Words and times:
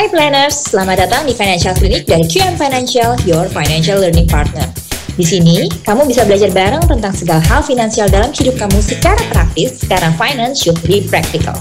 Hai 0.00 0.08
planners, 0.08 0.72
selamat 0.72 0.96
datang 1.04 1.28
di 1.28 1.36
Financial 1.36 1.76
Clinic 1.76 2.08
dari 2.08 2.24
QM 2.24 2.56
Financial, 2.56 3.20
your 3.28 3.44
financial 3.52 4.00
learning 4.00 4.24
partner. 4.24 4.64
Di 5.12 5.20
sini, 5.20 5.68
kamu 5.84 6.08
bisa 6.08 6.24
belajar 6.24 6.48
bareng 6.56 6.80
tentang 6.88 7.12
segala 7.12 7.44
hal 7.44 7.60
finansial 7.60 8.08
dalam 8.08 8.32
hidup 8.32 8.56
kamu 8.56 8.80
secara 8.80 9.20
praktis, 9.28 9.84
karena 9.84 10.08
finance 10.16 10.64
should 10.64 10.80
be 10.88 11.04
practical. 11.04 11.52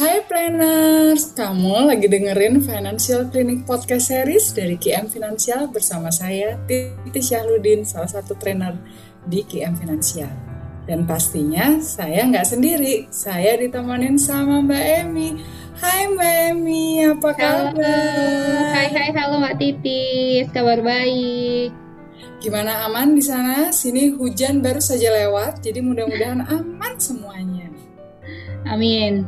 Hai 0.00 0.24
planners, 0.24 1.36
kamu 1.36 1.92
lagi 1.92 2.08
dengerin 2.08 2.64
Financial 2.64 3.28
Clinic 3.28 3.68
Podcast 3.68 4.08
Series 4.08 4.48
dari 4.56 4.80
QM 4.80 5.12
Financial 5.12 5.68
bersama 5.68 6.08
saya, 6.08 6.56
Titi 6.64 7.20
Syahrudin, 7.20 7.84
salah 7.84 8.08
satu 8.08 8.32
trainer 8.32 8.80
di 9.28 9.44
QM 9.44 9.76
Financial. 9.76 10.52
Dan 10.82 11.04
pastinya 11.06 11.78
saya 11.84 12.26
nggak 12.26 12.48
sendiri, 12.48 13.06
saya 13.12 13.54
ditemanin 13.54 14.16
sama 14.16 14.64
Mbak 14.64 14.84
Emi. 15.04 15.30
Hai 15.82 16.06
Mbak 16.14 16.34
Emi, 16.54 17.02
apa 17.02 17.30
kabar? 17.34 17.74
Halo. 17.74 18.70
Hai 18.70 18.86
hai 18.86 19.10
halo 19.18 19.42
Mbak 19.42 19.58
Titis, 19.58 20.46
kabar 20.54 20.78
baik. 20.78 21.74
Gimana 22.38 22.86
aman 22.86 23.18
di 23.18 23.22
sana? 23.26 23.74
Sini 23.74 24.14
hujan 24.14 24.62
baru 24.62 24.78
saja 24.78 25.10
lewat, 25.10 25.58
jadi 25.58 25.82
mudah-mudahan 25.82 26.46
aman 26.54 26.94
semuanya. 27.02 27.66
Amin. 28.62 29.26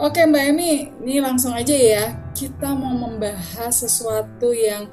Oke 0.00 0.24
Mbak 0.24 0.44
Emi, 0.48 0.88
ini 1.04 1.20
langsung 1.20 1.52
aja 1.52 1.76
ya. 1.76 2.16
Kita 2.32 2.72
mau 2.72 2.96
membahas 2.96 3.84
sesuatu 3.84 4.48
yang 4.56 4.88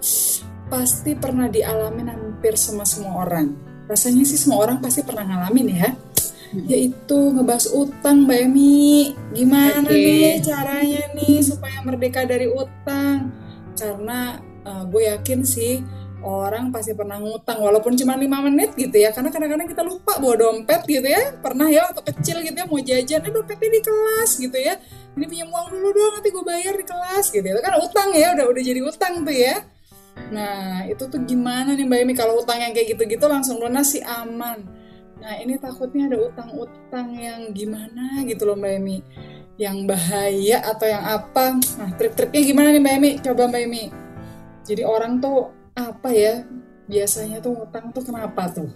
pasti 0.67 1.15
pernah 1.15 1.47
dialami 1.47 2.03
hampir 2.03 2.59
sama 2.59 2.83
semua 2.83 3.23
orang. 3.23 3.55
Rasanya 3.87 4.27
sih 4.27 4.35
semua 4.35 4.67
orang 4.67 4.83
pasti 4.83 4.99
pernah 4.99 5.23
ngalamin 5.23 5.79
ya. 5.79 5.95
Yaitu 6.51 7.19
ngebahas 7.31 7.71
utang 7.71 8.27
Mbak 8.27 8.39
Emi. 8.51 9.15
Gimana 9.31 9.87
Oke. 9.87 9.95
nih 9.95 10.43
caranya 10.43 11.03
nih 11.15 11.39
supaya 11.39 11.79
merdeka 11.79 12.27
dari 12.27 12.51
utang? 12.51 13.31
Karena 13.79 14.35
eh, 14.67 14.83
gue 14.91 15.01
yakin 15.07 15.39
sih 15.47 15.79
orang 16.21 16.69
pasti 16.69 16.93
pernah 16.93 17.17
ngutang 17.17 17.65
walaupun 17.65 17.97
cuma 17.97 18.19
lima 18.19 18.43
menit 18.43 18.75
gitu 18.75 18.93
ya. 18.99 19.15
Karena 19.15 19.31
kadang-kadang 19.31 19.67
kita 19.71 19.81
lupa 19.81 20.19
bawa 20.19 20.35
dompet 20.35 20.83
gitu 20.91 21.07
ya. 21.07 21.39
Pernah 21.39 21.71
ya 21.71 21.87
waktu 21.87 22.03
kecil 22.11 22.43
gitu 22.43 22.57
ya 22.59 22.67
mau 22.67 22.79
jajan 22.83 23.21
eh 23.23 23.31
dompetnya 23.31 23.69
di 23.71 23.81
kelas 23.81 24.31
gitu 24.35 24.57
ya. 24.59 24.75
Ini 25.15 25.25
pinjam 25.27 25.47
uang 25.47 25.67
dulu 25.71 25.87
doang 25.95 26.13
nanti 26.19 26.29
gue 26.35 26.43
bayar 26.43 26.73
di 26.75 26.85
kelas 26.87 27.25
gitu 27.31 27.43
itu 27.43 27.61
kan 27.63 27.79
utang 27.79 28.15
ya 28.15 28.31
udah 28.35 28.45
udah 28.51 28.63
jadi 28.63 28.81
utang 28.83 29.23
tuh 29.23 29.35
ya. 29.35 29.63
Nah 30.35 30.83
itu 30.91 31.07
tuh 31.07 31.23
gimana 31.23 31.79
nih 31.79 31.87
mbak 31.87 31.99
Emi? 32.03 32.13
Kalau 32.15 32.43
utang 32.43 32.59
yang 32.59 32.75
kayak 32.75 32.95
gitu-gitu 32.95 33.23
langsung 33.31 33.55
lunas 33.63 33.95
sih 33.95 34.03
aman 34.03 34.80
nah 35.21 35.37
ini 35.37 35.53
takutnya 35.61 36.09
ada 36.09 36.17
utang-utang 36.17 37.13
yang 37.13 37.53
gimana 37.53 38.25
gitu 38.25 38.49
loh 38.49 38.57
mbak 38.57 38.81
Emi. 38.81 38.97
Yang 39.61 39.77
bahaya 39.85 40.57
atau 40.65 40.87
yang 40.89 41.05
apa? 41.05 41.61
Nah 41.77 41.89
trik-triknya 41.93 42.41
gimana 42.41 42.67
nih 42.73 42.81
mbak 42.81 42.93
Emi? 42.97 43.11
Coba 43.21 43.45
mbak 43.45 43.61
Emi. 43.69 43.83
Jadi 44.65 44.81
orang 44.81 45.21
tuh 45.21 45.53
apa 45.77 46.09
ya? 46.09 46.41
Biasanya 46.89 47.39
tuh 47.39 47.61
utang 47.69 47.93
tuh 47.93 48.01
kenapa 48.01 48.49
tuh? 48.49 48.69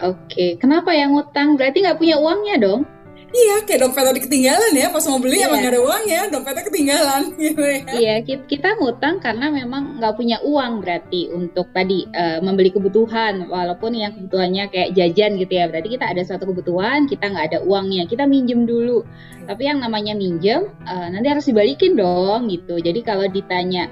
Oke, 0.00 0.56
kenapa 0.56 0.96
yang 0.96 1.12
ngutang? 1.12 1.58
Berarti 1.58 1.84
nggak 1.84 1.98
punya 1.98 2.16
uangnya 2.16 2.56
dong? 2.56 2.88
Iya, 3.30 3.62
kayak 3.62 3.80
dompet 3.80 4.02
tadi 4.02 4.20
ketinggalan 4.20 4.72
ya. 4.74 4.90
Pas 4.90 5.06
mau 5.06 5.22
beli 5.22 5.38
Iya. 5.38 5.46
emang 5.46 5.62
gak 5.62 5.72
ada 5.72 5.82
uangnya, 5.82 6.20
dompetnya 6.28 6.64
ketinggalan 6.66 7.22
gitu 7.38 7.62
ya. 7.62 7.78
Iya, 7.94 8.14
ki- 8.26 8.46
kita 8.46 8.74
ngutang 8.76 9.22
karena 9.22 9.46
memang 9.48 10.02
nggak 10.02 10.14
punya 10.18 10.42
uang 10.42 10.82
berarti 10.82 11.30
untuk 11.30 11.70
tadi 11.70 12.10
eh, 12.10 12.42
membeli 12.42 12.74
kebutuhan, 12.74 13.46
walaupun 13.46 13.94
yang 13.94 14.12
kebutuhannya 14.12 14.66
kayak 14.68 14.90
jajan 14.92 15.38
gitu 15.38 15.52
ya. 15.54 15.70
Berarti 15.70 15.88
kita 15.94 16.06
ada 16.10 16.22
suatu 16.26 16.44
kebutuhan, 16.50 17.06
kita 17.06 17.30
nggak 17.30 17.46
ada 17.54 17.58
uangnya, 17.62 18.04
kita 18.04 18.26
minjem 18.26 18.66
dulu. 18.66 19.06
Tapi 19.46 19.62
yang 19.62 19.78
namanya 19.78 20.12
minjem 20.12 20.66
eh, 20.82 21.06
nanti 21.08 21.26
harus 21.30 21.46
dibalikin 21.46 21.94
dong 21.94 22.50
gitu. 22.50 22.82
Jadi 22.82 23.00
kalau 23.00 23.30
ditanya 23.30 23.86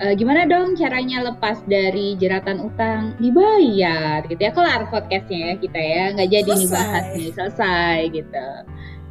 "Eh, 0.00 0.16
gimana 0.16 0.48
dong 0.48 0.72
caranya 0.72 1.20
lepas 1.20 1.60
dari 1.68 2.16
jeratan 2.16 2.64
utang? 2.64 3.12
Dibayar 3.20 4.24
gitu 4.24 4.40
ya. 4.40 4.52
Kelar 4.56 4.88
podcastnya 4.88 5.52
ya 5.52 5.54
kita 5.60 5.80
ya. 5.80 6.04
Nggak 6.16 6.30
jadi 6.32 6.50
nih 6.56 6.68
bahas 6.72 7.04
nih. 7.12 7.30
Selesai 7.36 7.96
gitu. 8.08 8.48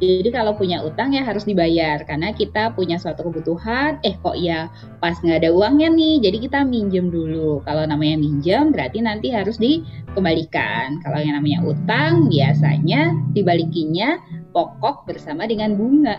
Jadi 0.02 0.34
kalau 0.34 0.58
punya 0.58 0.82
utang 0.82 1.14
ya 1.14 1.22
harus 1.22 1.46
dibayar. 1.46 2.02
Karena 2.02 2.34
kita 2.34 2.74
punya 2.74 2.98
suatu 2.98 3.30
kebutuhan. 3.30 4.02
Eh 4.02 4.18
kok 4.18 4.34
ya 4.34 4.66
pas 4.98 5.14
nggak 5.14 5.46
ada 5.46 5.50
uangnya 5.54 5.94
nih? 5.94 6.18
Jadi 6.18 6.50
kita 6.50 6.66
minjem 6.66 7.14
dulu. 7.14 7.62
Kalau 7.62 7.86
namanya 7.86 8.18
minjem 8.18 8.74
berarti 8.74 8.98
nanti 8.98 9.30
harus 9.30 9.62
dikembalikan. 9.62 10.98
Kalau 11.06 11.22
yang 11.22 11.38
namanya 11.38 11.62
utang 11.62 12.26
biasanya 12.26 13.14
dibalikinnya 13.30 14.18
pokok 14.50 15.06
bersama 15.06 15.46
dengan 15.46 15.78
bunga. 15.78 16.18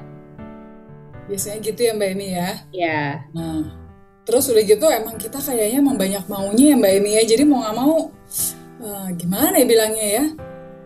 Biasanya 1.27 1.59
gitu 1.59 1.79
ya 1.83 1.91
Mbak 1.95 2.09
Emi 2.15 2.27
ya. 2.31 2.49
ya 2.71 3.01
Nah, 3.35 3.82
terus 4.23 4.47
udah 4.47 4.63
gitu 4.63 4.85
emang 4.87 5.19
kita 5.19 5.39
kayaknya 5.39 5.83
emang 5.83 5.99
banyak 5.99 6.23
maunya 6.31 6.73
ya 6.73 6.75
Mbak 6.79 6.91
Emi 6.99 7.11
ya. 7.19 7.23
Jadi 7.27 7.43
mau 7.43 7.59
nggak 7.63 7.75
mau, 7.75 7.97
eh, 8.83 9.07
gimana 9.19 9.55
ya 9.59 9.65
bilangnya 9.67 10.07
ya? 10.07 10.25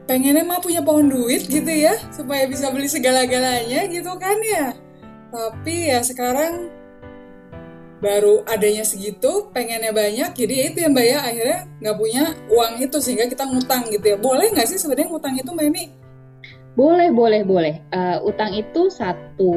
Pengennya 0.08 0.44
mah 0.48 0.64
punya 0.64 0.80
pohon 0.82 1.12
duit 1.12 1.46
gitu 1.52 1.68
ya, 1.68 1.94
supaya 2.16 2.48
bisa 2.48 2.72
beli 2.72 2.88
segala-galanya 2.88 3.92
gitu 3.92 4.12
kan 4.16 4.38
ya. 4.40 4.72
Tapi 5.30 5.92
ya 5.92 6.00
sekarang 6.00 6.72
baru 7.98 8.46
adanya 8.46 8.86
segitu, 8.86 9.50
pengennya 9.52 9.90
banyak, 9.90 10.32
jadi 10.38 10.54
ya 10.54 10.64
itu 10.70 10.78
ya 10.86 10.90
Mbak 10.94 11.06
ya 11.06 11.18
akhirnya 11.28 11.60
nggak 11.82 11.98
punya 11.98 12.24
uang 12.48 12.74
itu 12.78 12.98
sehingga 13.02 13.26
kita 13.28 13.44
ngutang 13.50 13.90
gitu 13.92 14.06
ya. 14.16 14.18
Boleh 14.22 14.48
nggak 14.54 14.70
sih 14.70 14.78
sebenarnya 14.80 15.10
ngutang 15.12 15.36
itu 15.36 15.50
Mbak 15.52 15.66
Emi? 15.68 15.86
Boleh, 16.78 17.10
boleh, 17.10 17.42
boleh. 17.42 17.82
Eh, 17.90 18.18
utang 18.22 18.54
itu 18.54 18.94
satu 18.94 19.50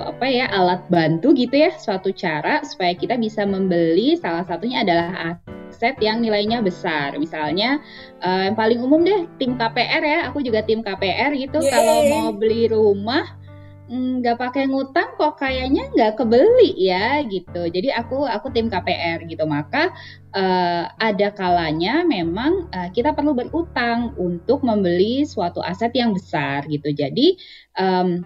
apa 0.00 0.24
ya 0.24 0.48
alat 0.48 0.80
bantu 0.88 1.36
gitu 1.36 1.52
ya, 1.52 1.76
suatu 1.76 2.16
cara 2.16 2.64
supaya 2.64 2.96
kita 2.96 3.20
bisa 3.20 3.44
membeli. 3.44 4.16
Salah 4.16 4.48
satunya 4.48 4.80
adalah 4.80 5.36
aset 5.36 6.00
yang 6.00 6.24
nilainya 6.24 6.64
besar. 6.64 7.12
Misalnya 7.20 7.76
eh, 8.24 8.48
yang 8.48 8.56
paling 8.56 8.80
umum 8.80 9.04
deh 9.04 9.28
tim 9.36 9.60
KPR 9.60 10.00
ya. 10.00 10.18
Aku 10.32 10.40
juga 10.40 10.64
tim 10.64 10.80
KPR 10.80 11.36
gitu. 11.36 11.60
Yeay. 11.60 11.68
Kalau 11.76 11.96
mau 12.08 12.28
beli 12.32 12.72
rumah 12.72 13.41
mm, 13.92 14.24
nggak 14.24 14.40
pakai 14.40 14.64
ngutang 14.72 15.12
kok 15.20 15.36
kayaknya 15.36 15.84
nggak 15.92 16.16
kebeli 16.16 16.72
ya 16.80 17.20
gitu. 17.28 17.68
Jadi 17.68 17.92
aku 17.92 18.24
aku 18.24 18.48
tim 18.48 18.72
KPR 18.72 19.28
gitu. 19.28 19.44
Maka 19.44 19.92
eh, 20.32 20.84
ada 20.88 21.28
kalanya 21.36 22.00
memang 22.08 22.72
eh, 22.72 22.88
kita 22.96 23.12
perlu 23.12 23.36
berutang 23.36 24.16
untuk 24.16 24.64
membeli 24.64 25.28
suatu 25.28 25.60
aset 25.60 25.92
yang 25.92 26.16
besar 26.16 26.64
gitu. 26.72 26.88
Jadi 26.88 27.36
em, 27.76 28.24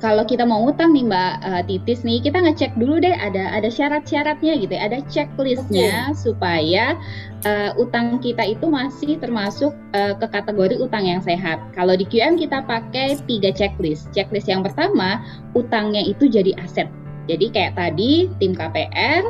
kalau 0.00 0.24
kita 0.24 0.48
mau 0.48 0.64
utang 0.64 0.96
nih 0.96 1.04
Mbak 1.04 1.32
eh, 1.44 1.62
Titis 1.68 2.00
nih, 2.02 2.18
kita 2.24 2.40
ngecek 2.40 2.72
dulu 2.80 2.98
deh 3.04 3.12
ada 3.12 3.52
ada 3.52 3.68
syarat-syaratnya 3.68 4.56
gitu, 4.56 4.72
ya, 4.72 4.88
ada 4.88 4.98
checklistnya 5.12 6.16
supaya 6.16 6.96
eh, 7.44 7.70
utang 7.76 8.18
kita 8.18 8.42
itu 8.48 8.66
masih 8.66 9.20
termasuk 9.20 9.76
eh, 9.92 10.16
ke 10.16 10.26
kategori 10.26 10.80
utang 10.80 11.04
yang 11.04 11.20
sehat. 11.20 11.60
Kalau 11.76 11.92
di 11.94 12.08
QM 12.08 12.40
kita 12.40 12.64
pakai 12.64 13.20
tiga 13.28 13.52
checklist. 13.52 14.08
Checklist 14.16 14.48
yang 14.48 14.64
pertama, 14.64 15.20
utangnya 15.52 16.00
itu 16.00 16.26
jadi 16.26 16.56
aset. 16.58 16.88
Jadi 17.28 17.52
kayak 17.52 17.78
tadi 17.78 18.26
tim 18.42 18.56
KPR 18.56 19.22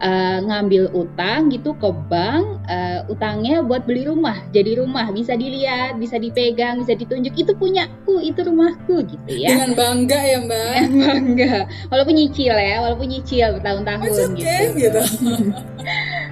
eh, 0.00 0.38
ngambil 0.42 0.90
utang 0.94 1.52
gitu 1.52 1.76
ke 1.78 1.90
bank, 2.10 2.64
eh, 2.66 3.06
utangnya 3.06 3.62
buat 3.62 3.86
beli 3.86 4.08
rumah. 4.10 4.38
Jadi 4.50 4.82
rumah 4.82 5.10
bisa 5.14 5.38
dilihat, 5.38 5.98
bisa 5.98 6.18
dipegang, 6.18 6.82
bisa 6.82 6.98
ditunjuk 6.98 7.34
itu 7.34 7.52
punyaku, 7.54 8.22
itu 8.24 8.40
rumahku 8.42 9.04
gitu 9.06 9.30
ya. 9.30 9.54
Dengan 9.54 9.72
bangga 9.78 10.20
ya 10.20 10.38
Mbak. 10.42 10.74
Bangga. 11.04 11.54
Walaupun 11.92 12.14
nyicil 12.16 12.54
ya, 12.54 12.76
walaupun 12.82 13.06
nyicil 13.10 13.48
bertahun-tahun 13.60 14.08
okay 14.34 14.72
gitu. 14.74 14.88
gitu. 14.88 15.02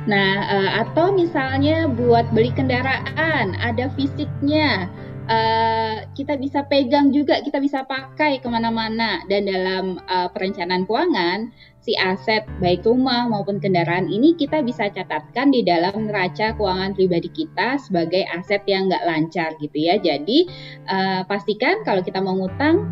Nah, 0.03 0.33
eh, 0.51 0.71
atau 0.83 1.15
misalnya 1.15 1.87
buat 1.87 2.27
beli 2.34 2.51
kendaraan, 2.51 3.55
ada 3.62 3.87
fisiknya. 3.95 4.91
Eh, 5.31 5.81
kita 6.12 6.37
bisa 6.37 6.65
pegang 6.69 7.11
juga, 7.11 7.41
kita 7.41 7.59
bisa 7.59 7.84
pakai 7.89 8.41
ke 8.41 8.49
mana-mana. 8.49 9.25
Dan 9.28 9.49
dalam 9.49 9.97
eh, 9.99 10.28
perencanaan 10.33 10.84
keuangan, 10.84 11.48
si 11.83 11.97
aset 11.98 12.47
baik 12.63 12.86
rumah 12.86 13.27
maupun 13.27 13.59
kendaraan 13.59 14.07
ini 14.07 14.39
kita 14.39 14.63
bisa 14.63 14.86
catatkan 14.92 15.51
di 15.51 15.66
dalam 15.66 16.07
neraca 16.07 16.54
keuangan 16.54 16.95
pribadi 16.95 17.27
kita 17.33 17.81
sebagai 17.83 18.22
aset 18.31 18.63
yang 18.71 18.86
nggak 18.92 19.04
lancar 19.09 19.51
gitu 19.59 19.77
ya. 19.77 19.97
Jadi 19.98 20.48
eh, 20.89 21.21
pastikan 21.27 21.83
kalau 21.83 22.04
kita 22.04 22.21
mau 22.21 22.36
ngutang 22.36 22.86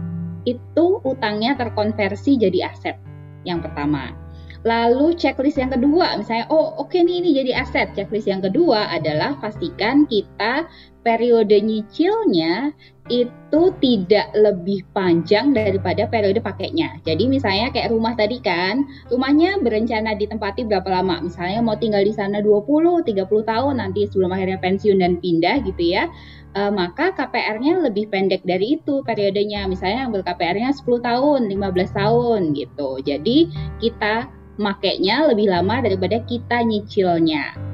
itu 0.48 1.04
utangnya 1.04 1.52
terkonversi 1.54 2.40
jadi 2.40 2.72
aset 2.72 2.96
yang 3.44 3.60
pertama. 3.60 4.16
Lalu 4.60 5.16
checklist 5.16 5.56
yang 5.56 5.72
kedua, 5.72 6.20
misalnya, 6.20 6.44
oh 6.52 6.76
oke 6.76 6.92
nih 6.92 7.24
ini 7.24 7.32
jadi 7.32 7.64
aset. 7.64 7.96
Checklist 7.96 8.28
yang 8.28 8.44
kedua 8.44 8.92
adalah 8.92 9.32
pastikan 9.40 10.04
kita 10.04 10.68
periode 11.00 11.64
nyicilnya 11.64 12.68
itu 13.10 13.62
tidak 13.82 14.30
lebih 14.38 14.86
panjang 14.94 15.50
daripada 15.50 16.06
periode 16.06 16.38
pakainya. 16.38 17.02
Jadi 17.02 17.26
misalnya 17.26 17.74
kayak 17.74 17.90
rumah 17.90 18.14
tadi 18.14 18.38
kan, 18.38 18.86
rumahnya 19.10 19.58
berencana 19.58 20.14
ditempati 20.14 20.64
berapa 20.70 20.86
lama? 20.86 21.26
Misalnya 21.26 21.60
mau 21.60 21.74
tinggal 21.74 22.06
di 22.06 22.14
sana 22.14 22.38
20, 22.38 23.02
30 23.02 23.26
tahun 23.26 23.74
nanti 23.82 24.06
sebelum 24.06 24.30
akhirnya 24.30 24.62
pensiun 24.62 25.02
dan 25.02 25.18
pindah 25.18 25.66
gitu 25.66 25.82
ya. 25.82 26.06
E, 26.54 26.60
maka 26.70 27.10
KPR-nya 27.18 27.82
lebih 27.82 28.06
pendek 28.08 28.46
dari 28.46 28.78
itu 28.78 29.02
periodenya. 29.02 29.66
Misalnya 29.66 30.06
ambil 30.06 30.22
KPR-nya 30.22 30.70
10 30.70 30.86
tahun, 31.02 31.40
15 31.50 31.90
tahun 31.98 32.40
gitu. 32.54 33.02
Jadi 33.02 33.50
kita 33.82 34.30
makainya 34.62 35.26
lebih 35.26 35.50
lama 35.50 35.82
daripada 35.82 36.22
kita 36.28 36.62
nyicilnya 36.62 37.69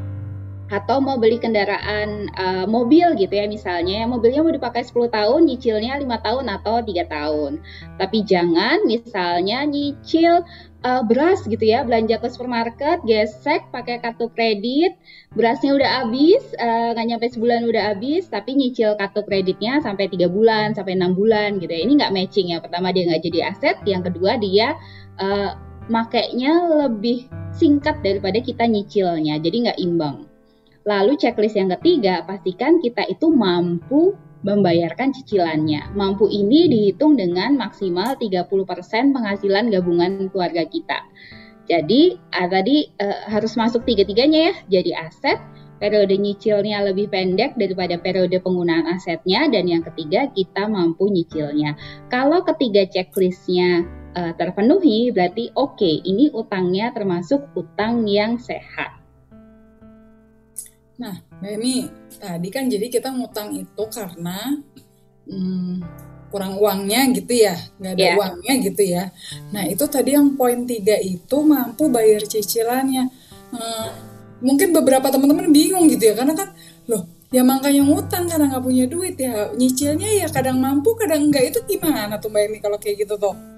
atau 0.67 0.99
mau 0.99 1.15
beli 1.15 1.39
kendaraan 1.39 2.27
uh, 2.35 2.67
mobil 2.67 3.15
gitu 3.15 3.31
ya 3.31 3.47
misalnya. 3.47 4.03
Mobilnya 4.11 4.43
mau 4.43 4.51
dipakai 4.51 4.83
10 4.83 5.15
tahun 5.15 5.41
nyicilnya 5.47 6.03
lima 6.03 6.19
tahun 6.19 6.51
atau 6.51 6.83
tiga 6.83 7.07
tahun. 7.07 7.63
Tapi 8.03 8.27
jangan 8.27 8.83
misalnya 8.83 9.63
nyicil 9.63 10.43
uh, 10.83 11.03
beras 11.07 11.47
gitu 11.47 11.63
ya. 11.63 11.87
Belanja 11.87 12.19
ke 12.19 12.27
supermarket 12.27 12.99
gesek 13.07 13.71
pakai 13.71 14.03
kartu 14.03 14.27
kredit. 14.35 14.99
Berasnya 15.39 15.77
udah 15.77 15.91
habis 16.03 16.43
eh, 16.57 16.89
nggak 16.97 17.07
uh, 17.07 17.09
nyampe 17.15 17.27
sebulan 17.31 17.69
udah 17.69 17.83
habis 17.95 18.27
tapi 18.27 18.57
nyicil 18.57 18.97
kartu 18.97 19.21
kreditnya 19.23 19.85
sampai 19.85 20.09
tiga 20.11 20.27
bulan 20.27 20.75
sampai 20.75 20.99
enam 20.99 21.15
bulan 21.15 21.63
gitu 21.63 21.71
ya. 21.71 21.87
Ini 21.87 21.93
nggak 22.03 22.13
matching 22.15 22.51
ya. 22.51 22.59
Pertama 22.59 22.91
dia 22.91 23.07
nggak 23.07 23.23
jadi 23.23 23.39
aset. 23.55 23.77
Yang 23.87 24.11
kedua 24.11 24.35
dia 24.43 24.75
uh, 25.23 25.55
makainya 25.87 26.67
lebih 26.91 27.31
singkat 27.55 28.03
daripada 28.03 28.43
kita 28.43 28.67
nyicilnya. 28.67 29.39
Jadi 29.39 29.71
nggak 29.71 29.79
imbang 29.79 30.26
Lalu 30.87 31.19
checklist 31.19 31.59
yang 31.59 31.69
ketiga, 31.75 32.23
pastikan 32.23 32.79
kita 32.79 33.03
itu 33.11 33.27
mampu 33.27 34.15
membayarkan 34.47 35.11
cicilannya. 35.11 35.91
Mampu 35.99 36.31
ini 36.31 36.71
dihitung 36.71 37.19
dengan 37.19 37.59
maksimal 37.59 38.15
30% 38.15 38.47
penghasilan 39.11 39.75
gabungan 39.75 40.31
keluarga 40.31 40.63
kita. 40.63 41.03
Jadi 41.67 42.15
uh, 42.31 42.47
tadi 42.47 42.87
uh, 43.03 43.27
harus 43.27 43.59
masuk 43.59 43.83
tiga-tiganya 43.83 44.55
ya. 44.55 44.55
Jadi 44.79 44.91
aset, 44.95 45.43
periode 45.83 46.15
nyicilnya 46.15 46.87
lebih 46.87 47.11
pendek 47.11 47.59
daripada 47.59 47.99
periode 47.99 48.39
penggunaan 48.39 48.87
asetnya 48.95 49.51
dan 49.51 49.67
yang 49.67 49.83
ketiga 49.83 50.31
kita 50.31 50.71
mampu 50.71 51.11
nyicilnya. 51.11 51.75
Kalau 52.07 52.47
ketiga 52.47 52.87
checklistnya 52.87 53.83
uh, 54.15 54.31
terpenuhi 54.39 55.11
berarti 55.11 55.51
oke 55.59 55.75
okay, 55.75 55.99
ini 56.07 56.31
utangnya 56.31 56.95
termasuk 56.95 57.51
utang 57.59 58.07
yang 58.07 58.39
sehat. 58.39 59.06
Nah, 60.97 61.15
Mbak 61.45 61.53
Emi, 61.61 61.77
tadi 62.17 62.49
kan 62.49 62.65
jadi 62.73 62.87
kita 62.89 63.13
ngutang 63.13 63.53
itu 63.53 63.85
karena 63.93 64.57
hmm, 65.29 65.85
kurang 66.33 66.57
uangnya 66.57 67.13
gitu 67.13 67.33
ya, 67.37 67.57
nggak 67.77 67.93
ada 67.93 68.05
yeah. 68.05 68.17
uangnya 68.17 68.53
gitu 68.65 68.83
ya. 68.83 69.05
Nah, 69.53 69.69
itu 69.69 69.85
tadi 69.85 70.17
yang 70.17 70.33
poin 70.41 70.65
tiga 70.65 70.97
itu 70.97 71.37
mampu 71.45 71.93
bayar 71.93 72.25
cicilannya. 72.25 73.13
Hmm, 73.53 73.89
mungkin 74.41 74.73
beberapa 74.73 75.13
teman-teman 75.13 75.53
bingung 75.53 75.85
gitu 75.93 76.13
ya, 76.13 76.15
karena 76.17 76.33
kan, 76.33 76.49
loh, 76.89 77.05
ya 77.29 77.45
makanya 77.45 77.85
ngutang 77.85 78.25
karena 78.25 78.57
nggak 78.57 78.65
punya 78.65 78.85
duit 78.89 79.21
ya, 79.21 79.53
nyicilnya 79.53 80.09
ya 80.25 80.29
kadang 80.33 80.57
mampu, 80.57 80.97
kadang 80.97 81.29
enggak 81.29 81.53
itu 81.53 81.61
gimana 81.69 82.17
tuh 82.17 82.33
Mbak 82.33 82.43
Emi 82.49 82.59
kalau 82.65 82.81
kayak 82.81 83.05
gitu 83.05 83.21
tuh? 83.21 83.56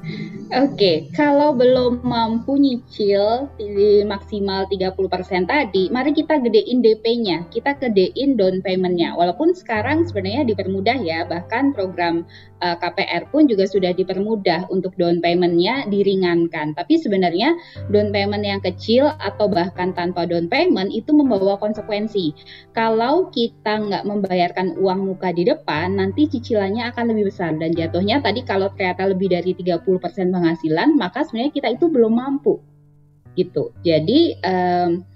Oke, 0.00 0.48
okay. 0.50 0.96
kalau 1.12 1.52
belum 1.52 2.00
mampu 2.00 2.56
nyicil 2.56 3.52
di 3.60 4.00
maksimal 4.08 4.64
30% 4.64 4.96
tadi, 5.44 5.92
mari 5.92 6.16
kita 6.16 6.40
gedein 6.40 6.80
DP-nya, 6.80 7.44
kita 7.52 7.76
gedein 7.76 8.32
down 8.32 8.64
payment-nya. 8.64 9.12
Walaupun 9.12 9.52
sekarang 9.52 10.08
sebenarnya 10.08 10.48
dipermudah 10.48 10.96
ya, 11.04 11.28
bahkan 11.28 11.76
program 11.76 12.24
uh, 12.60 12.72
eh, 12.72 12.76
KPR 12.78 13.28
pun 13.32 13.48
juga 13.48 13.64
sudah 13.66 13.96
dipermudah 13.96 14.68
untuk 14.68 14.94
down 15.00 15.18
payment-nya 15.18 15.88
diringankan. 15.88 16.76
Tapi 16.76 17.00
sebenarnya 17.00 17.56
down 17.88 18.12
payment 18.12 18.44
yang 18.44 18.60
kecil 18.60 19.10
atau 19.18 19.48
bahkan 19.48 19.96
tanpa 19.96 20.28
down 20.28 20.46
payment 20.46 20.92
itu 20.92 21.10
membawa 21.10 21.56
konsekuensi. 21.58 22.36
Kalau 22.76 23.32
kita 23.32 23.80
nggak 23.90 24.04
membayarkan 24.06 24.78
uang 24.78 25.10
muka 25.10 25.32
di 25.34 25.48
depan, 25.48 25.98
nanti 25.98 26.28
cicilannya 26.28 26.92
akan 26.92 27.10
lebih 27.10 27.32
besar 27.32 27.56
dan 27.56 27.72
jatuhnya 27.74 28.22
tadi 28.22 28.44
kalau 28.44 28.70
ternyata 28.76 29.08
lebih 29.10 29.32
dari 29.32 29.56
30% 29.56 29.84
penghasilan, 30.30 30.94
maka 30.94 31.26
sebenarnya 31.26 31.52
kita 31.52 31.68
itu 31.74 31.88
belum 31.88 32.14
mampu 32.20 32.60
gitu. 33.38 33.70
Jadi 33.86 34.36
um, 34.42 35.06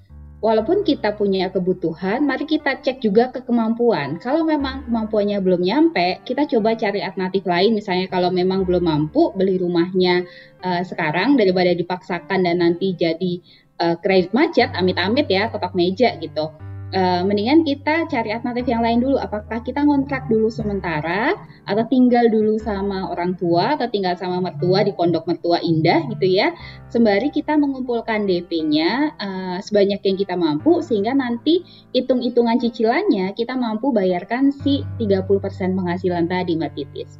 walaupun 0.45 0.85
kita 0.85 1.17
punya 1.17 1.49
kebutuhan, 1.49 2.21
mari 2.29 2.45
kita 2.45 2.85
cek 2.85 3.01
juga 3.01 3.33
ke 3.33 3.41
kemampuan. 3.49 4.21
Kalau 4.21 4.45
memang 4.45 4.85
kemampuannya 4.85 5.41
belum 5.41 5.65
nyampe, 5.65 6.21
kita 6.29 6.45
coba 6.45 6.77
cari 6.77 7.01
alternatif 7.01 7.49
lain. 7.49 7.73
Misalnya 7.73 8.13
kalau 8.13 8.29
memang 8.29 8.69
belum 8.69 8.85
mampu 8.85 9.33
beli 9.33 9.57
rumahnya 9.57 10.29
uh, 10.61 10.85
sekarang 10.85 11.41
daripada 11.41 11.73
dipaksakan 11.73 12.45
dan 12.45 12.61
nanti 12.61 12.93
jadi 12.93 13.41
uh, 13.81 13.97
kredit 14.05 14.37
macet, 14.37 14.69
amit-amit 14.77 15.25
ya, 15.33 15.49
kotak 15.49 15.73
meja 15.73 16.13
gitu 16.21 16.53
uh, 16.95 17.23
mendingan 17.27 17.67
kita 17.67 18.07
cari 18.07 18.31
alternatif 18.31 18.71
yang 18.71 18.81
lain 18.81 19.03
dulu. 19.03 19.19
Apakah 19.19 19.61
kita 19.67 19.83
ngontrak 19.83 20.31
dulu 20.31 20.49
sementara 20.49 21.35
atau 21.67 21.85
tinggal 21.91 22.31
dulu 22.31 22.57
sama 22.63 23.11
orang 23.11 23.35
tua 23.35 23.75
atau 23.75 23.91
tinggal 23.91 24.15
sama 24.15 24.39
mertua 24.39 24.87
di 24.87 24.95
pondok 24.95 25.27
mertua 25.27 25.59
indah 25.61 26.07
gitu 26.15 26.27
ya. 26.31 26.55
Sembari 26.89 27.35
kita 27.35 27.59
mengumpulkan 27.59 28.25
DP-nya 28.25 29.19
uh, 29.19 29.27
eh, 29.27 29.59
sebanyak 29.61 30.01
yang 30.07 30.17
kita 30.17 30.35
mampu 30.39 30.79
sehingga 30.81 31.13
nanti 31.13 31.67
hitung-hitungan 31.91 32.57
cicilannya 32.63 33.35
kita 33.35 33.59
mampu 33.59 33.91
bayarkan 33.91 34.55
si 34.55 34.87
30% 35.03 35.27
penghasilan 35.75 36.31
tadi 36.31 36.55
Mbak 36.55 36.73
Titis. 36.79 37.19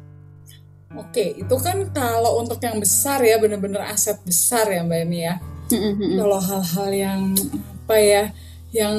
Oke, 0.95 1.35
itu 1.35 1.55
kan 1.59 1.83
kalau 1.91 2.39
untuk 2.39 2.55
yang 2.63 2.79
besar 2.79 3.19
ya, 3.19 3.35
benar-benar 3.35 3.91
aset 3.91 4.15
besar 4.23 4.71
ya 4.71 4.79
Mbak 4.79 4.99
Emi 5.03 5.19
ya. 5.27 5.35
Kalau 6.23 6.39
hal-hal 6.39 6.89
yang 6.95 7.21
apa 7.85 7.97
ya, 7.99 8.23
yang 8.75 8.95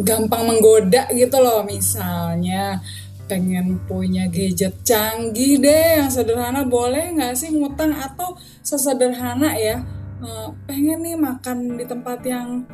gampang 0.00 0.48
menggoda 0.48 1.04
gitu 1.12 1.36
loh. 1.44 1.60
Misalnya 1.68 2.80
pengen 3.28 3.80
punya 3.84 4.28
gadget 4.32 4.80
canggih 4.84 5.60
deh 5.60 6.00
yang 6.00 6.08
sederhana 6.08 6.64
boleh 6.64 7.12
nggak 7.12 7.36
sih 7.36 7.52
ngutang? 7.52 7.92
Atau 7.92 8.40
sesederhana 8.64 9.52
ya 9.60 9.84
uh, 10.24 10.48
pengen 10.64 11.04
nih 11.04 11.16
makan 11.20 11.76
di 11.76 11.84
tempat 11.84 12.18
yang 12.24 12.64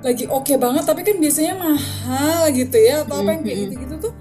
lagi 0.00 0.24
oke 0.30 0.48
okay 0.48 0.56
banget 0.56 0.84
tapi 0.88 1.04
kan 1.04 1.16
biasanya 1.20 1.54
mahal 1.60 2.48
gitu 2.56 2.76
ya 2.80 3.04
atau 3.04 3.20
apa 3.20 3.30
yang 3.36 3.42
kayak 3.44 3.58
gitu-gitu 3.68 3.94
tuh 4.08 4.12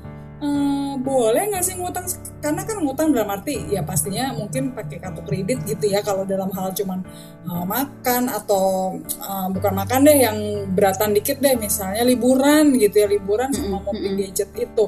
uh, 0.44 0.69
boleh 1.00 1.50
nggak 1.50 1.64
sih 1.64 1.76
ngutang 1.80 2.06
karena 2.44 2.62
kan 2.68 2.78
ngutang 2.84 3.16
dalam 3.16 3.32
arti 3.32 3.72
ya 3.72 3.82
pastinya 3.84 4.36
mungkin 4.36 4.76
pakai 4.76 5.00
kartu 5.00 5.24
kredit 5.24 5.64
gitu 5.64 5.88
ya 5.88 6.04
kalau 6.04 6.28
dalam 6.28 6.52
hal 6.52 6.76
cuman 6.76 7.04
uh, 7.48 7.64
makan 7.64 8.28
atau 8.28 8.96
uh, 9.24 9.48
bukan 9.52 9.74
makan 9.76 10.00
deh 10.04 10.18
yang 10.20 10.38
beratan 10.76 11.16
dikit 11.16 11.40
deh 11.40 11.56
misalnya 11.56 12.04
liburan 12.04 12.76
gitu 12.76 12.96
ya 13.04 13.08
liburan 13.08 13.52
sama 13.56 13.80
mobil 13.84 14.20
gadget 14.20 14.52
itu. 14.56 14.86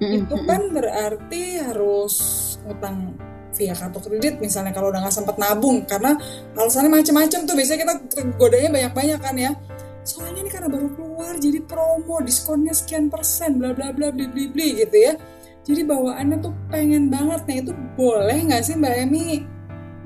Itu 0.00 0.36
kan 0.44 0.68
berarti 0.74 1.64
harus 1.64 2.14
ngutang 2.66 3.16
via 3.54 3.72
kartu 3.72 3.98
kredit 4.02 4.42
misalnya 4.42 4.74
kalau 4.74 4.90
udah 4.90 5.00
nggak 5.00 5.14
sempat 5.14 5.36
nabung 5.38 5.86
karena 5.86 6.18
alasannya 6.58 6.90
macam-macam 6.90 7.40
tuh 7.46 7.54
biasanya 7.54 7.78
kita 7.86 7.94
godanya 8.36 8.70
banyak-banyak 8.70 9.18
kan 9.22 9.36
ya. 9.38 9.52
Soalnya 10.04 10.44
ini 10.44 10.50
karena 10.52 10.68
baru 10.68 10.88
keluar 10.92 11.32
jadi 11.40 11.64
promo 11.64 12.20
diskonnya 12.20 12.76
sekian 12.76 13.08
persen 13.08 13.56
bla 13.56 13.72
bla 13.72 13.88
bla 13.94 14.12
bli 14.12 14.28
bli 14.28 14.52
bli 14.52 14.84
gitu 14.84 14.98
ya 15.00 15.16
jadi 15.64 15.82
bawaannya 15.88 16.36
tuh 16.44 16.52
pengen 16.68 17.08
banget 17.08 17.40
nih 17.48 17.58
itu 17.64 17.72
boleh 17.96 18.38
nggak 18.52 18.62
sih 18.62 18.76
Mbak 18.76 18.94
Emi 19.08 19.48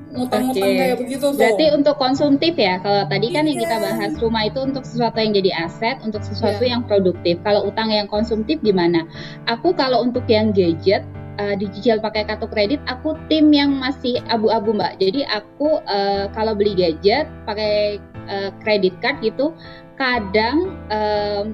ngutang-ngutang 0.09 0.69
okay. 0.73 0.79
kayak 0.81 0.97
begitu 0.97 1.25
tuh. 1.29 1.37
Berarti 1.37 1.65
untuk 1.69 1.95
konsumtif 2.01 2.53
ya. 2.57 2.81
Kalau 2.81 3.05
tadi 3.05 3.27
kan 3.29 3.45
yang 3.45 3.59
kita 3.61 3.77
iya. 3.77 3.85
bahas 3.85 4.13
rumah 4.17 4.43
itu 4.49 4.59
untuk 4.65 4.81
sesuatu 4.81 5.17
yang 5.21 5.33
jadi 5.37 5.51
aset, 5.69 5.97
untuk 6.01 6.25
sesuatu 6.25 6.65
yeah. 6.65 6.73
yang 6.73 6.81
produktif. 6.89 7.37
Kalau 7.45 7.69
utang 7.69 7.93
yang 7.93 8.09
konsumtif 8.09 8.57
gimana? 8.65 9.05
Aku 9.45 9.73
kalau 9.77 10.01
untuk 10.01 10.25
yang 10.25 10.49
gadget 10.49 11.05
uh, 11.37 11.53
dicicil 11.53 12.01
pakai 12.01 12.25
kartu 12.25 12.49
kredit, 12.49 12.81
aku 12.89 13.13
tim 13.29 13.53
yang 13.53 13.69
masih 13.77 14.17
abu-abu 14.33 14.73
mbak. 14.73 14.97
Jadi 14.97 15.23
aku 15.29 15.77
uh, 15.85 16.25
kalau 16.33 16.57
beli 16.57 16.73
gadget 16.73 17.29
pakai 17.45 18.01
uh, 18.27 18.49
credit 18.65 18.97
card 19.05 19.21
gitu, 19.21 19.53
kadang 19.95 20.73
uh, 20.89 21.45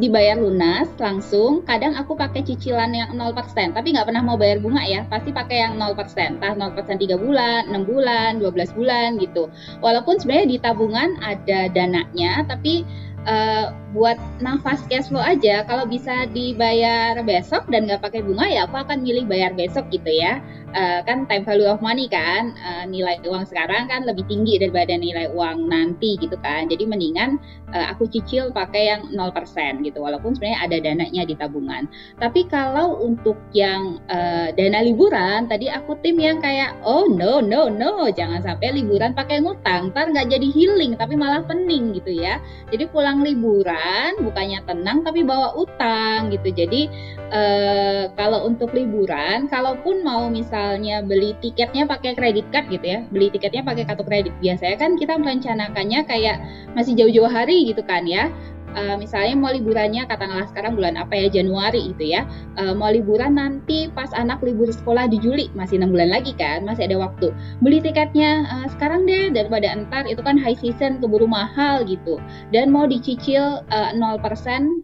dibayar 0.00 0.40
lunas 0.40 0.88
langsung, 0.96 1.60
kadang 1.68 1.92
aku 1.92 2.16
pakai 2.16 2.40
cicilan 2.40 2.92
yang 2.96 3.12
0%, 3.12 3.76
tapi 3.76 3.92
nggak 3.92 4.08
pernah 4.08 4.24
mau 4.24 4.40
bayar 4.40 4.62
bunga 4.64 4.80
ya, 4.88 5.04
pasti 5.12 5.34
pakai 5.34 5.68
yang 5.68 5.76
0%, 5.76 6.40
entah 6.40 6.56
0% 6.56 6.96
3 6.96 7.20
bulan, 7.20 7.68
6 7.68 7.84
bulan, 7.84 8.30
12 8.40 8.72
bulan 8.72 9.08
gitu. 9.20 9.52
Walaupun 9.84 10.16
sebenarnya 10.16 10.48
di 10.48 10.58
tabungan 10.64 11.20
ada 11.20 11.68
dananya, 11.68 12.46
tapi 12.48 12.88
uh, 13.28 13.81
buat 13.92 14.16
nafas 14.40 14.80
cash 14.88 15.12
flow 15.12 15.20
aja 15.20 15.68
kalau 15.68 15.84
bisa 15.84 16.24
dibayar 16.32 17.20
besok 17.20 17.68
dan 17.68 17.84
nggak 17.84 18.00
pakai 18.00 18.24
bunga 18.24 18.48
ya 18.48 18.64
aku 18.64 18.80
akan 18.80 19.04
milih 19.04 19.28
bayar 19.28 19.52
besok 19.52 19.88
gitu 19.92 20.08
ya. 20.08 20.40
Uh, 20.72 21.04
kan 21.04 21.28
time 21.28 21.44
value 21.44 21.68
of 21.68 21.84
money 21.84 22.08
kan 22.08 22.56
uh, 22.56 22.88
nilai 22.88 23.20
uang 23.28 23.44
sekarang 23.44 23.92
kan 23.92 24.08
lebih 24.08 24.24
tinggi 24.24 24.56
daripada 24.56 24.96
nilai 24.96 25.28
uang 25.28 25.68
nanti 25.68 26.16
gitu 26.16 26.32
kan. 26.40 26.64
Jadi 26.72 26.88
mendingan 26.88 27.36
uh, 27.76 27.92
aku 27.92 28.08
cicil 28.08 28.48
pakai 28.56 28.88
yang 28.88 29.12
0% 29.12 29.84
gitu 29.84 30.00
walaupun 30.00 30.32
sebenarnya 30.32 30.60
ada 30.64 30.76
dananya 30.80 31.22
di 31.28 31.36
tabungan. 31.36 31.84
Tapi 32.16 32.48
kalau 32.48 32.96
untuk 33.04 33.36
yang 33.52 34.00
uh, 34.08 34.48
dana 34.56 34.80
liburan 34.80 35.44
tadi 35.44 35.68
aku 35.68 36.00
tim 36.00 36.16
yang 36.16 36.40
kayak 36.40 36.72
oh 36.88 37.04
no 37.04 37.44
no 37.44 37.68
no 37.68 38.08
jangan 38.08 38.40
sampai 38.40 38.72
liburan 38.72 39.12
pakai 39.12 39.44
ngutang 39.44 39.92
ntar 39.92 40.08
nggak 40.08 40.32
jadi 40.32 40.48
healing 40.56 40.96
tapi 40.96 41.20
malah 41.20 41.44
pening 41.44 41.92
gitu 42.00 42.16
ya. 42.16 42.40
Jadi 42.72 42.88
pulang 42.88 43.20
liburan 43.20 43.81
bukannya 44.22 44.62
tenang 44.64 45.02
tapi 45.02 45.26
bawa 45.26 45.52
utang 45.58 46.30
gitu 46.30 46.48
jadi 46.54 46.88
uh, 47.34 48.04
kalau 48.14 48.46
untuk 48.46 48.70
liburan 48.72 49.50
kalaupun 49.50 50.00
mau 50.06 50.30
misal 50.30 50.52
misalnya 50.52 51.00
beli 51.00 51.32
tiketnya 51.40 51.88
pakai 51.88 52.12
kredit 52.12 52.46
card 52.52 52.68
gitu 52.68 52.84
ya, 52.84 53.00
beli 53.08 53.32
tiketnya 53.32 53.64
pakai 53.64 53.88
kartu 53.88 54.04
kredit. 54.04 54.32
Biasanya 54.38 54.76
kan 54.76 54.94
kita 54.94 55.18
merencanakannya 55.18 56.00
kayak 56.04 56.36
masih 56.76 56.92
jauh-jauh 56.94 57.28
hari 57.28 57.66
gitu 57.66 57.82
kan 57.82 58.04
ya 58.04 58.30
uh, 58.74 58.96
misalnya 58.96 59.34
mau 59.38 59.50
liburannya 59.52 60.04
katakanlah 60.08 60.48
sekarang 60.50 60.76
bulan 60.76 60.98
apa 60.98 61.14
ya 61.14 61.28
Januari 61.28 61.92
itu 61.92 62.12
ya. 62.12 62.24
Uh, 62.56 62.76
mau 62.76 62.92
liburan 62.92 63.36
nanti 63.36 63.88
pas 63.92 64.10
anak 64.12 64.40
libur 64.44 64.68
sekolah 64.68 65.08
di 65.08 65.20
Juli 65.20 65.48
masih 65.56 65.80
enam 65.80 65.94
bulan 65.94 66.12
lagi 66.12 66.32
kan 66.36 66.64
masih 66.64 66.88
ada 66.88 66.96
waktu. 67.00 67.30
Beli 67.64 67.80
tiketnya 67.80 68.44
uh, 68.48 68.66
sekarang 68.72 69.04
deh 69.04 69.32
daripada 69.32 69.70
entar 69.72 70.04
itu 70.08 70.20
kan 70.20 70.36
high 70.36 70.56
season 70.56 70.98
keburu 71.00 71.28
mahal 71.28 71.84
gitu. 71.84 72.20
Dan 72.50 72.72
mau 72.72 72.88
dicicil 72.88 73.64
uh, 73.68 73.90
0% 73.94 74.20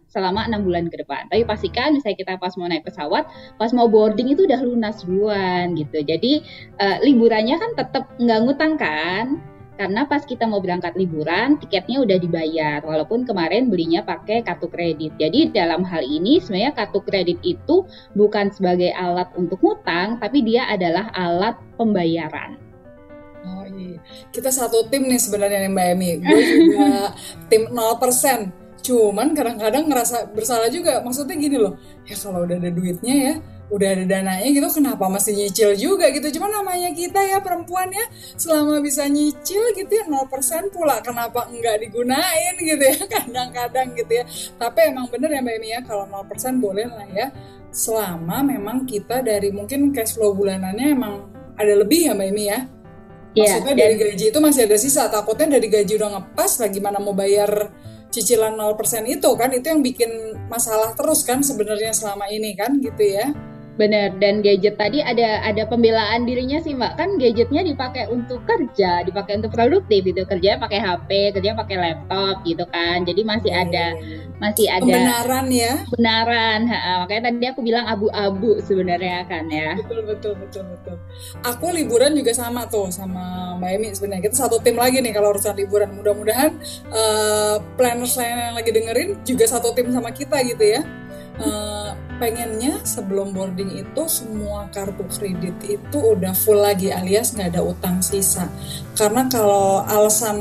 selama 0.09 0.45
enam 0.45 0.65
bulan 0.65 0.87
ke 0.89 1.01
depan. 1.01 1.29
Tapi 1.29 1.45
pastikan 1.45 1.93
misalnya 1.97 2.17
kita 2.21 2.33
pas 2.37 2.53
mau 2.55 2.69
naik 2.69 2.85
pesawat 2.85 3.25
pas 3.57 3.71
mau 3.75 3.89
boarding 3.89 4.33
itu 4.33 4.45
udah 4.45 4.61
lunas 4.61 5.01
duluan 5.03 5.73
gitu. 5.77 6.01
Jadi 6.05 6.45
uh, 6.79 6.97
liburannya 7.01 7.55
kan 7.57 7.71
tetap 7.77 8.03
nggak 8.17 8.39
ngutang 8.45 8.73
kan 8.77 9.41
karena 9.79 10.03
pas 10.03 10.27
kita 10.27 10.43
mau 10.43 10.59
berangkat 10.59 10.99
liburan 10.99 11.55
tiketnya 11.55 12.03
udah 12.03 12.19
dibayar 12.19 12.83
walaupun 12.83 13.23
kemarin 13.23 13.71
belinya 13.71 14.03
pakai 14.03 14.43
kartu 14.43 14.67
kredit. 14.67 15.15
Jadi 15.15 15.55
dalam 15.55 15.87
hal 15.87 16.03
ini 16.03 16.43
sebenarnya 16.43 16.75
kartu 16.75 16.99
kredit 16.99 17.39
itu 17.47 17.87
bukan 18.11 18.51
sebagai 18.51 18.91
alat 18.91 19.31
untuk 19.39 19.63
ngutang 19.63 20.19
tapi 20.19 20.43
dia 20.43 20.67
adalah 20.67 21.07
alat 21.15 21.55
pembayaran. 21.79 22.59
Oh 23.39 23.63
iya, 23.71 23.95
kita 24.35 24.51
satu 24.51 24.83
tim 24.91 25.07
nih 25.07 25.15
sebenarnya 25.15 25.63
nih 25.63 25.71
Mbak 25.71 25.87
Emi. 25.95 26.11
Gue 26.27 26.41
juga 26.43 27.15
tim 27.49 27.71
0%. 27.71 28.58
Cuman 28.79 29.35
kadang-kadang 29.35 29.91
ngerasa 29.91 30.31
bersalah 30.31 30.71
juga. 30.71 31.03
Maksudnya 31.03 31.35
gini 31.35 31.57
loh, 31.59 31.75
ya 32.07 32.15
kalau 32.15 32.47
udah 32.47 32.57
ada 32.57 32.71
duitnya 32.71 33.15
ya, 33.15 33.33
udah 33.69 33.87
ada 33.93 34.03
dananya 34.09 34.49
gitu 34.49 34.65
kenapa 34.81 35.05
masih 35.05 35.37
nyicil 35.37 35.77
juga 35.77 36.09
gitu? 36.09 36.25
Cuma 36.39 36.49
namanya 36.49 36.89
kita 36.89 37.21
ya 37.21 37.37
perempuan 37.37 37.93
ya 37.93 38.05
selama 38.33 38.81
bisa 38.81 39.05
nyicil 39.05 39.61
gitu 39.77 39.91
ya 39.93 40.05
0% 40.09 40.73
pula. 40.73 40.99
Kenapa 41.05 41.45
enggak 41.47 41.85
digunain 41.85 42.55
gitu 42.57 42.83
ya 42.83 42.99
kadang-kadang 43.13 43.93
gitu 43.93 44.11
ya. 44.11 44.25
Tapi 44.57 44.79
emang 44.89 45.05
bener 45.13 45.29
ya 45.37 45.41
Mbak 45.45 45.55
Emi 45.61 45.69
ya 45.69 45.79
kalau 45.85 46.05
0% 46.09 46.57
boleh 46.57 46.87
lah 46.89 47.07
ya. 47.13 47.27
Selama 47.69 48.41
memang 48.41 48.89
kita 48.89 49.21
dari 49.21 49.53
mungkin 49.53 49.93
cash 49.93 50.17
flow 50.17 50.33
bulanannya 50.33 50.87
emang 50.89 51.29
ada 51.53 51.73
lebih 51.77 52.09
ya 52.09 52.13
Mbak 52.17 52.29
Emi 52.33 52.45
ya. 52.49 52.59
Iya, 53.37 53.61
maksudnya 53.61 53.73
yeah, 53.77 53.81
dari 53.85 53.95
gaji 54.01 54.25
itu 54.33 54.39
masih 54.41 54.61
ada 54.65 54.77
sisa. 54.81 55.05
Takutnya 55.05 55.61
dari 55.61 55.69
gaji 55.69 55.93
udah 56.01 56.09
ngepas 56.17 56.51
lagi 56.65 56.81
mana 56.81 56.97
mau 56.97 57.13
bayar 57.13 57.69
cicilan 58.09 58.57
0% 58.57 59.05
itu 59.05 59.29
kan 59.37 59.49
itu 59.53 59.65
yang 59.69 59.81
bikin 59.85 60.09
masalah 60.49 60.93
terus 60.97 61.21
kan 61.21 61.45
sebenarnya 61.45 61.93
selama 61.93 62.25
ini 62.29 62.57
kan 62.57 62.77
gitu 62.81 63.05
ya 63.05 63.29
Bener, 63.79 64.11
dan 64.19 64.43
gadget 64.43 64.75
tadi 64.75 64.99
ada 64.99 65.39
ada 65.39 65.63
pembelaan 65.63 66.27
dirinya 66.27 66.59
sih 66.59 66.75
mbak, 66.75 66.99
kan 66.99 67.15
gadgetnya 67.15 67.63
dipakai 67.63 68.11
untuk 68.11 68.43
kerja, 68.43 69.07
dipakai 69.07 69.39
untuk 69.39 69.55
produktif 69.55 70.03
gitu, 70.03 70.27
kerja 70.27 70.59
pakai 70.59 70.83
HP, 70.83 71.09
kerja 71.39 71.55
pakai 71.55 71.79
laptop 71.79 72.43
gitu 72.43 72.67
kan, 72.67 73.07
jadi 73.07 73.23
masih 73.23 73.55
iya, 73.55 73.63
ada 73.63 73.85
iya, 73.95 74.03
iya. 74.03 74.35
masih 74.35 74.67
ada 74.67 74.83
kebenaran 74.83 75.45
ya, 75.47 75.73
benaran, 75.95 76.59
ha, 76.67 77.07
makanya 77.07 77.31
tadi 77.31 77.45
aku 77.47 77.61
bilang 77.63 77.87
abu-abu 77.87 78.59
sebenarnya 78.67 79.23
kan 79.31 79.47
ya. 79.47 79.79
Betul 79.79 80.03
betul 80.03 80.33
betul 80.35 80.63
betul. 80.75 80.95
Aku 81.47 81.71
liburan 81.71 82.11
juga 82.19 82.35
sama 82.35 82.67
tuh 82.67 82.91
sama 82.91 83.55
Mbak 83.63 83.69
Emi 83.79 83.87
sebenarnya. 83.95 84.27
Kita 84.27 84.43
satu 84.43 84.59
tim 84.59 84.75
lagi 84.75 84.99
nih 84.99 85.15
kalau 85.15 85.31
urusan 85.31 85.55
liburan, 85.55 85.95
mudah-mudahan 85.95 86.51
uh, 86.91 87.63
planners 87.79 88.19
yang 88.19 88.59
lagi 88.59 88.75
dengerin 88.75 89.23
juga 89.23 89.47
satu 89.47 89.71
tim 89.71 89.87
sama 89.95 90.11
kita 90.11 90.35
gitu 90.43 90.67
ya 90.67 90.83
uh, 91.39 91.91
pengennya 92.19 92.83
sebelum 92.83 93.31
boarding 93.31 93.71
itu 93.79 94.03
semua 94.11 94.67
kartu 94.69 95.07
kredit 95.07 95.55
itu 95.65 95.97
udah 95.97 96.35
full 96.35 96.59
lagi 96.59 96.91
alias 96.91 97.33
nggak 97.33 97.55
ada 97.55 97.61
utang 97.63 98.03
sisa. 98.03 98.51
Karena 98.93 99.25
kalau 99.31 99.81
alasan 99.87 100.37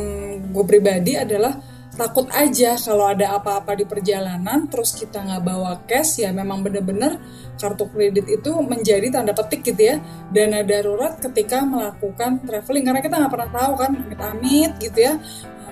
gue 0.51 0.65
pribadi 0.67 1.15
adalah 1.15 1.55
takut 1.95 2.31
aja 2.31 2.79
kalau 2.79 3.11
ada 3.11 3.35
apa-apa 3.39 3.75
di 3.75 3.83
perjalanan 3.83 4.71
terus 4.71 4.95
kita 4.95 5.19
nggak 5.19 5.43
bawa 5.43 5.83
cash 5.83 6.23
ya 6.23 6.31
memang 6.31 6.63
bener-bener 6.63 7.19
kartu 7.59 7.91
kredit 7.91 8.23
itu 8.31 8.55
menjadi 8.63 9.11
tanda 9.11 9.35
petik 9.35 9.67
gitu 9.67 9.83
ya 9.83 9.97
dana 10.31 10.63
darurat 10.63 11.19
ketika 11.19 11.63
melakukan 11.63 12.43
traveling. 12.43 12.85
Karena 12.87 13.01
kita 13.03 13.15
nggak 13.23 13.33
pernah 13.33 13.51
tahu 13.55 13.73
kan 13.79 13.91
amit-amit 13.95 14.73
gitu 14.83 14.99
ya. 14.99 15.15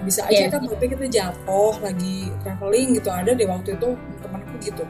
Bisa 0.07 0.23
aja 0.29 0.47
yeah. 0.47 0.51
kan 0.53 0.63
tapi 0.63 0.87
kita 0.87 1.07
jatuh 1.11 1.75
lagi 1.83 2.31
traveling 2.47 2.95
gitu. 2.95 3.11
Ada 3.11 3.35
di 3.35 3.43
waktu 3.43 3.75
itu 3.75 3.89
temanku 4.23 4.55
gitu 4.63 4.87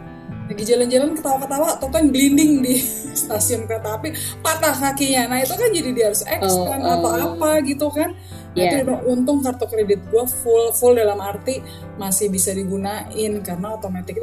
lagi 0.46 0.62
jalan-jalan 0.62 1.18
ketawa-ketawa 1.18 1.66
atau 1.74 1.88
kan 1.90 2.04
blinding 2.08 2.62
di 2.62 2.78
stasiun 3.20 3.66
kereta 3.66 3.98
api 3.98 4.14
patah 4.40 4.74
kakinya 4.74 5.34
nah 5.34 5.38
itu 5.42 5.54
kan 5.58 5.68
jadi 5.74 5.90
dia 5.90 6.04
harus 6.12 6.22
extend 6.22 6.82
oh, 6.82 6.86
oh. 6.86 6.94
atau 7.02 7.10
apa 7.34 7.50
gitu 7.66 7.86
kan 7.90 8.14
nah, 8.54 8.62
yeah. 8.62 8.82
itu 8.86 8.94
untung 9.10 9.42
kartu 9.42 9.66
kredit 9.66 10.00
gue 10.06 10.24
full 10.44 10.70
full 10.70 10.94
dalam 10.94 11.18
arti 11.18 11.58
masih 11.98 12.30
bisa 12.30 12.54
digunain 12.54 13.32
karena 13.42 13.74
otomatis 13.74 14.14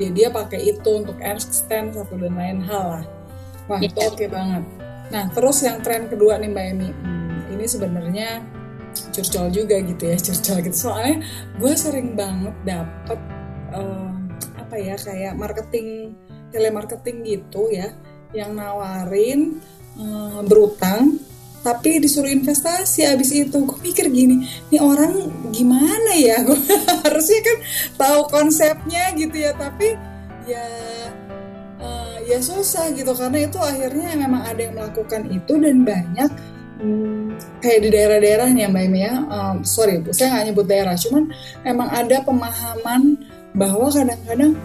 ya 0.00 0.10
dia 0.10 0.28
pakai 0.32 0.74
itu 0.74 0.90
untuk 0.90 1.14
extend 1.22 1.94
satu 1.94 2.18
dan 2.18 2.34
lain 2.34 2.58
hal 2.64 2.84
lah 2.98 3.04
wah 3.68 3.78
yeah. 3.78 3.92
itu 3.92 3.98
oke 4.00 4.16
okay 4.16 4.28
banget 4.32 4.64
nah 5.12 5.28
terus 5.30 5.60
yang 5.60 5.84
tren 5.84 6.08
kedua 6.08 6.40
nih 6.40 6.48
mbak 6.48 6.64
Emi 6.72 6.88
hmm, 6.88 7.52
ini 7.52 7.64
sebenarnya 7.68 8.40
curcol 9.12 9.52
juga 9.52 9.76
gitu 9.82 10.02
ya 10.08 10.16
curcol 10.30 10.58
gitu 10.64 10.76
soalnya 10.88 11.20
gue 11.60 11.72
sering 11.76 12.16
banget 12.16 12.54
dapet 12.64 13.20
uh, 13.76 14.13
apa 14.74 14.82
ya 14.82 14.98
kayak 14.98 15.38
marketing 15.38 16.18
telemarketing 16.50 17.22
gitu 17.22 17.70
ya 17.70 17.94
yang 18.34 18.58
nawarin 18.58 19.62
uh, 19.94 20.42
berutang 20.42 21.22
tapi 21.62 22.02
disuruh 22.02 22.26
investasi 22.26 23.06
abis 23.06 23.30
itu. 23.30 23.54
Gue 23.54 23.78
pikir 23.78 24.10
gini 24.10 24.42
nih 24.74 24.82
orang 24.82 25.30
gimana 25.54 26.10
ya? 26.18 26.42
Gue 26.46 26.58
harusnya 27.06 27.40
kan 27.46 27.58
tahu 27.94 28.20
konsepnya 28.26 29.14
gitu 29.14 29.46
ya 29.46 29.54
tapi 29.54 29.94
ya 30.42 30.66
uh, 31.78 32.18
ya 32.26 32.42
susah 32.42 32.90
gitu 32.98 33.14
karena 33.14 33.46
itu 33.46 33.62
akhirnya 33.62 34.10
memang 34.18 34.42
ada 34.42 34.58
yang 34.58 34.74
melakukan 34.74 35.30
itu 35.30 35.54
dan 35.54 35.86
banyak 35.86 36.30
hmm, 36.82 37.38
kayak 37.62 37.78
di 37.78 37.88
daerah-daerahnya 37.94 38.74
mbak 38.74 38.82
Emi 38.90 39.06
ya. 39.06 39.22
Um, 39.30 39.62
sorry 39.62 40.02
saya 40.10 40.34
nggak 40.34 40.44
nyebut 40.50 40.66
daerah 40.66 40.98
cuman 40.98 41.30
emang 41.62 41.88
ada 41.94 42.26
pemahaman 42.26 43.22
bahwa 43.54 43.86
kadang-kadang 43.88 44.58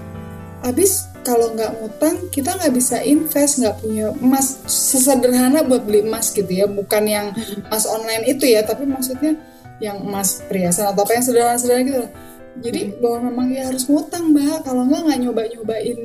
habis 0.60 1.08
kalau 1.24 1.53
nggak 1.55 1.72
ngutang 1.79 2.15
kita 2.34 2.58
nggak 2.58 2.74
bisa 2.74 3.00
invest 3.05 3.62
nggak 3.62 3.77
punya 3.79 4.12
emas. 4.17 4.60
Sesederhana 4.65 5.63
buat 5.63 5.86
beli 5.86 6.03
emas 6.03 6.34
gitu 6.34 6.50
ya. 6.50 6.65
Bukan 6.65 7.05
yang 7.05 7.31
emas 7.69 7.86
online 7.86 8.25
itu 8.27 8.50
ya 8.50 8.65
tapi 8.65 8.84
maksudnya 8.89 9.38
yang 9.79 10.03
emas 10.03 10.43
perhiasan 10.50 10.91
atau 10.91 11.08
apa 11.08 11.15
yang 11.15 11.24
sederhana-sederhana 11.24 11.86
gitu. 11.88 12.03
Jadi 12.60 12.79
bahwa 13.00 13.31
memang 13.31 13.48
ya 13.55 13.69
harus 13.72 13.88
ngutang 13.88 14.36
mbak. 14.36 14.67
Kalau 14.67 14.84
nggak 14.89 15.01
nggak 15.05 15.19
nyoba-nyobain 15.24 16.00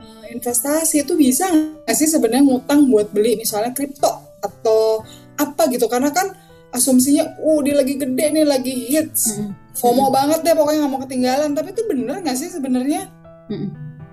uh, 0.00 0.24
investasi 0.32 1.06
itu 1.06 1.14
bisa 1.14 1.46
nggak 1.52 1.94
sih 1.94 2.08
sebenarnya 2.10 2.42
ngutang 2.42 2.90
buat 2.90 3.12
beli 3.14 3.38
misalnya 3.38 3.70
kripto 3.70 4.10
atau 4.42 5.04
apa 5.38 5.70
gitu? 5.70 5.86
Karena 5.86 6.10
kan 6.10 6.34
asumsinya, 6.74 7.38
uh 7.38 7.60
dia 7.62 7.78
lagi 7.78 7.94
gede 7.94 8.34
nih 8.34 8.42
lagi 8.42 8.74
hits, 8.90 9.38
FOMO 9.74 10.10
banget 10.14 10.46
deh 10.46 10.54
pokoknya 10.54 10.86
nggak 10.86 10.92
mau 10.92 11.02
ketinggalan. 11.02 11.50
Tapi 11.54 11.68
itu 11.74 11.82
bener 11.90 12.22
nggak 12.22 12.38
sih 12.38 12.50
sebenarnya? 12.50 13.10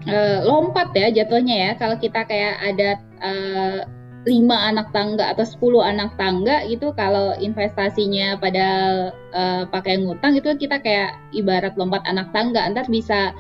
Uh, 0.10 0.40
lompat 0.46 0.90
ya 0.98 1.14
jatuhnya 1.14 1.56
ya. 1.70 1.72
Kalau 1.78 1.96
kita 2.02 2.26
kayak 2.26 2.56
ada 2.62 2.90
uh, 3.22 3.80
lima 4.30 4.70
anak 4.70 4.94
tangga 4.94 5.34
atau 5.34 5.42
10 5.42 5.82
anak 5.82 6.14
tangga 6.14 6.62
gitu 6.70 6.94
kalau 6.94 7.34
investasinya 7.42 8.38
pada 8.38 8.68
uh, 9.34 9.66
pakai 9.66 9.98
ngutang 9.98 10.38
itu 10.38 10.54
kita 10.62 10.78
kayak 10.78 11.18
ibarat 11.34 11.74
lompat 11.74 12.06
anak 12.06 12.30
tangga 12.30 12.62
ntar 12.70 12.86
bisa 12.86 13.34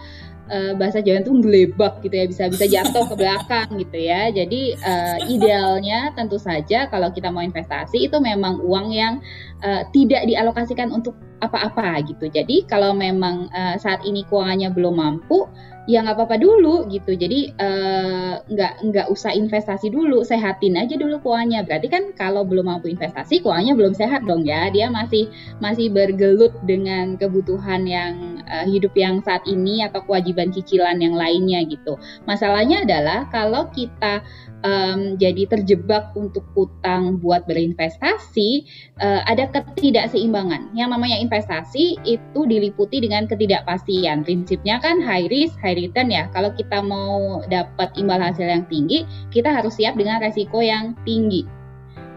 uh, 0.51 0.73
bahasa 0.75 0.99
Jawa 0.99 1.23
itu 1.23 1.31
gelebak 1.39 2.03
gitu 2.03 2.13
ya 2.13 2.25
bisa 2.27 2.51
bisa 2.51 2.65
jatuh 2.67 3.07
ke 3.07 3.15
belakang 3.15 3.67
gitu 3.79 3.97
ya. 3.97 4.29
Jadi 4.29 4.75
uh, 4.83 5.17
idealnya 5.31 6.11
tentu 6.13 6.35
saja 6.35 6.91
kalau 6.91 7.09
kita 7.09 7.31
mau 7.31 7.41
investasi 7.41 8.11
itu 8.11 8.17
memang 8.19 8.59
uang 8.59 8.91
yang 8.91 9.23
uh, 9.63 9.87
tidak 9.95 10.27
dialokasikan 10.27 10.91
untuk 10.91 11.15
apa-apa 11.41 12.05
gitu. 12.05 12.29
Jadi 12.29 12.69
kalau 12.69 12.93
memang 12.93 13.49
uh, 13.49 13.75
saat 13.79 14.05
ini 14.05 14.21
keuangannya 14.29 14.69
belum 14.69 14.99
mampu 14.99 15.49
ya 15.89 16.05
nggak 16.05 16.13
apa-apa 16.13 16.37
dulu 16.37 16.85
gitu. 16.93 17.17
Jadi 17.17 17.57
uh, 17.57 18.37
nggak 18.45 18.73
nggak 18.85 19.07
usah 19.09 19.33
investasi 19.33 19.89
dulu 19.89 20.21
sehatin 20.21 20.77
aja 20.77 20.93
dulu 20.93 21.17
keuangannya. 21.25 21.65
Berarti 21.65 21.87
kan 21.89 22.03
kalau 22.13 22.45
belum 22.45 22.69
mampu 22.69 22.93
investasi 22.93 23.41
keuangannya 23.41 23.73
belum 23.73 23.93
sehat 23.97 24.21
dong 24.29 24.45
ya. 24.45 24.69
Dia 24.69 24.93
masih 24.93 25.27
masih 25.57 25.89
bergelut 25.89 26.53
dengan 26.69 27.17
kebutuhan 27.17 27.89
yang 27.89 28.30
uh, 28.51 28.67
hidup 28.67 28.91
yang 28.99 29.23
saat 29.23 29.41
ini 29.47 29.87
atau 29.87 30.03
kewajiban 30.03 30.51
cicilan 30.51 30.99
yang 30.99 31.15
lainnya 31.15 31.63
gitu 31.65 31.95
masalahnya 32.27 32.83
adalah 32.83 33.25
kalau 33.31 33.71
kita 33.71 34.19
um, 34.65 35.17
jadi 35.17 35.49
terjebak 35.49 36.13
untuk 36.17 36.45
utang 36.57 37.17
buat 37.21 37.45
berinvestasi, 37.45 38.65
uh, 39.01 39.21
ada 39.27 39.49
ketidakseimbangan. 39.49 40.73
Yang 40.77 40.89
namanya 40.97 41.17
investasi 41.21 41.97
itu 42.05 42.41
diliputi 42.47 43.01
dengan 43.03 43.25
ketidakpastian. 43.27 44.25
Prinsipnya 44.25 44.81
kan 44.81 45.01
high 45.01 45.27
risk, 45.29 45.57
high 45.61 45.77
return 45.77 46.13
ya. 46.13 46.29
Kalau 46.31 46.53
kita 46.55 46.81
mau 46.81 47.41
dapat 47.49 47.93
imbal 47.97 48.21
hasil 48.21 48.45
yang 48.45 48.65
tinggi, 48.69 49.05
kita 49.33 49.49
harus 49.51 49.77
siap 49.77 49.97
dengan 49.97 50.21
resiko 50.21 50.61
yang 50.61 50.93
tinggi. 51.03 51.45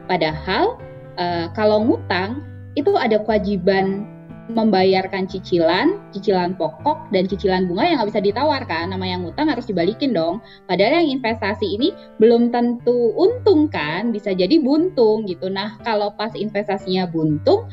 Padahal 0.05 0.77
uh, 1.17 1.49
kalau 1.57 1.81
ngutang 1.85 2.45
itu 2.75 2.91
ada 2.99 3.23
kewajiban 3.23 4.14
membayarkan 4.53 5.25
cicilan, 5.25 5.97
cicilan 6.13 6.53
pokok 6.61 7.09
dan 7.17 7.25
cicilan 7.25 7.65
bunga 7.65 7.85
yang 7.89 7.97
nggak 8.03 8.11
bisa 8.13 8.23
ditawarkan. 8.25 8.93
Nama 8.93 9.07
yang 9.17 9.23
utang 9.25 9.49
harus 9.49 9.65
dibalikin 9.65 10.13
dong. 10.13 10.45
Padahal 10.69 11.01
yang 11.01 11.17
investasi 11.21 11.65
ini 11.65 11.97
belum 12.21 12.53
tentu 12.53 13.17
untung 13.17 13.73
kan, 13.73 14.13
bisa 14.13 14.37
jadi 14.37 14.61
buntung 14.61 15.25
gitu. 15.25 15.49
Nah 15.49 15.81
kalau 15.81 16.13
pas 16.13 16.37
investasinya 16.37 17.09
buntung, 17.09 17.65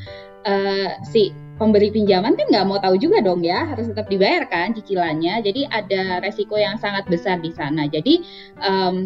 uh, 0.47 0.89
si 1.11 1.35
pemberi 1.59 1.93
pinjaman 1.93 2.33
kan 2.39 2.47
nggak 2.49 2.65
mau 2.65 2.79
tahu 2.79 2.95
juga 2.97 3.19
dong 3.19 3.43
ya, 3.43 3.67
harus 3.67 3.91
tetap 3.91 4.07
dibayarkan 4.07 4.71
cicilannya. 4.71 5.43
Jadi 5.43 5.67
ada 5.67 6.23
resiko 6.23 6.55
yang 6.55 6.79
sangat 6.79 7.03
besar 7.11 7.43
di 7.43 7.51
sana. 7.51 7.85
Jadi 7.91 8.23
um, 8.63 9.05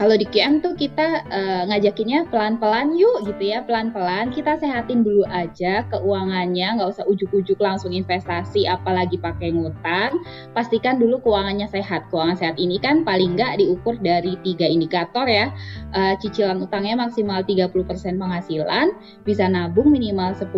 kalau 0.00 0.16
di 0.16 0.24
QM 0.24 0.64
tuh 0.64 0.72
kita 0.80 1.28
uh, 1.28 1.68
ngajakinnya 1.68 2.24
pelan-pelan 2.32 2.96
yuk 2.96 3.28
gitu 3.28 3.52
ya, 3.52 3.60
pelan-pelan 3.60 4.32
kita 4.32 4.56
sehatin 4.56 5.04
dulu 5.04 5.28
aja 5.28 5.84
keuangannya, 5.92 6.80
nggak 6.80 6.88
usah 6.88 7.04
ujuk-ujuk 7.04 7.60
langsung 7.60 7.92
investasi 7.92 8.64
apalagi 8.64 9.20
pakai 9.20 9.52
ngutang. 9.52 10.16
Pastikan 10.56 10.96
dulu 10.96 11.20
keuangannya 11.20 11.68
sehat. 11.68 12.08
Keuangan 12.08 12.40
sehat 12.40 12.56
ini 12.56 12.80
kan 12.80 13.04
paling 13.04 13.36
nggak 13.36 13.60
diukur 13.60 14.00
dari 14.00 14.40
tiga 14.40 14.64
indikator 14.64 15.28
ya. 15.28 15.52
Uh, 15.92 16.16
cicilan 16.16 16.64
utangnya 16.64 16.96
maksimal 16.96 17.44
30% 17.44 17.68
penghasilan, 18.16 18.96
bisa 19.28 19.52
nabung 19.52 19.92
minimal 19.92 20.32
10%, 20.32 20.48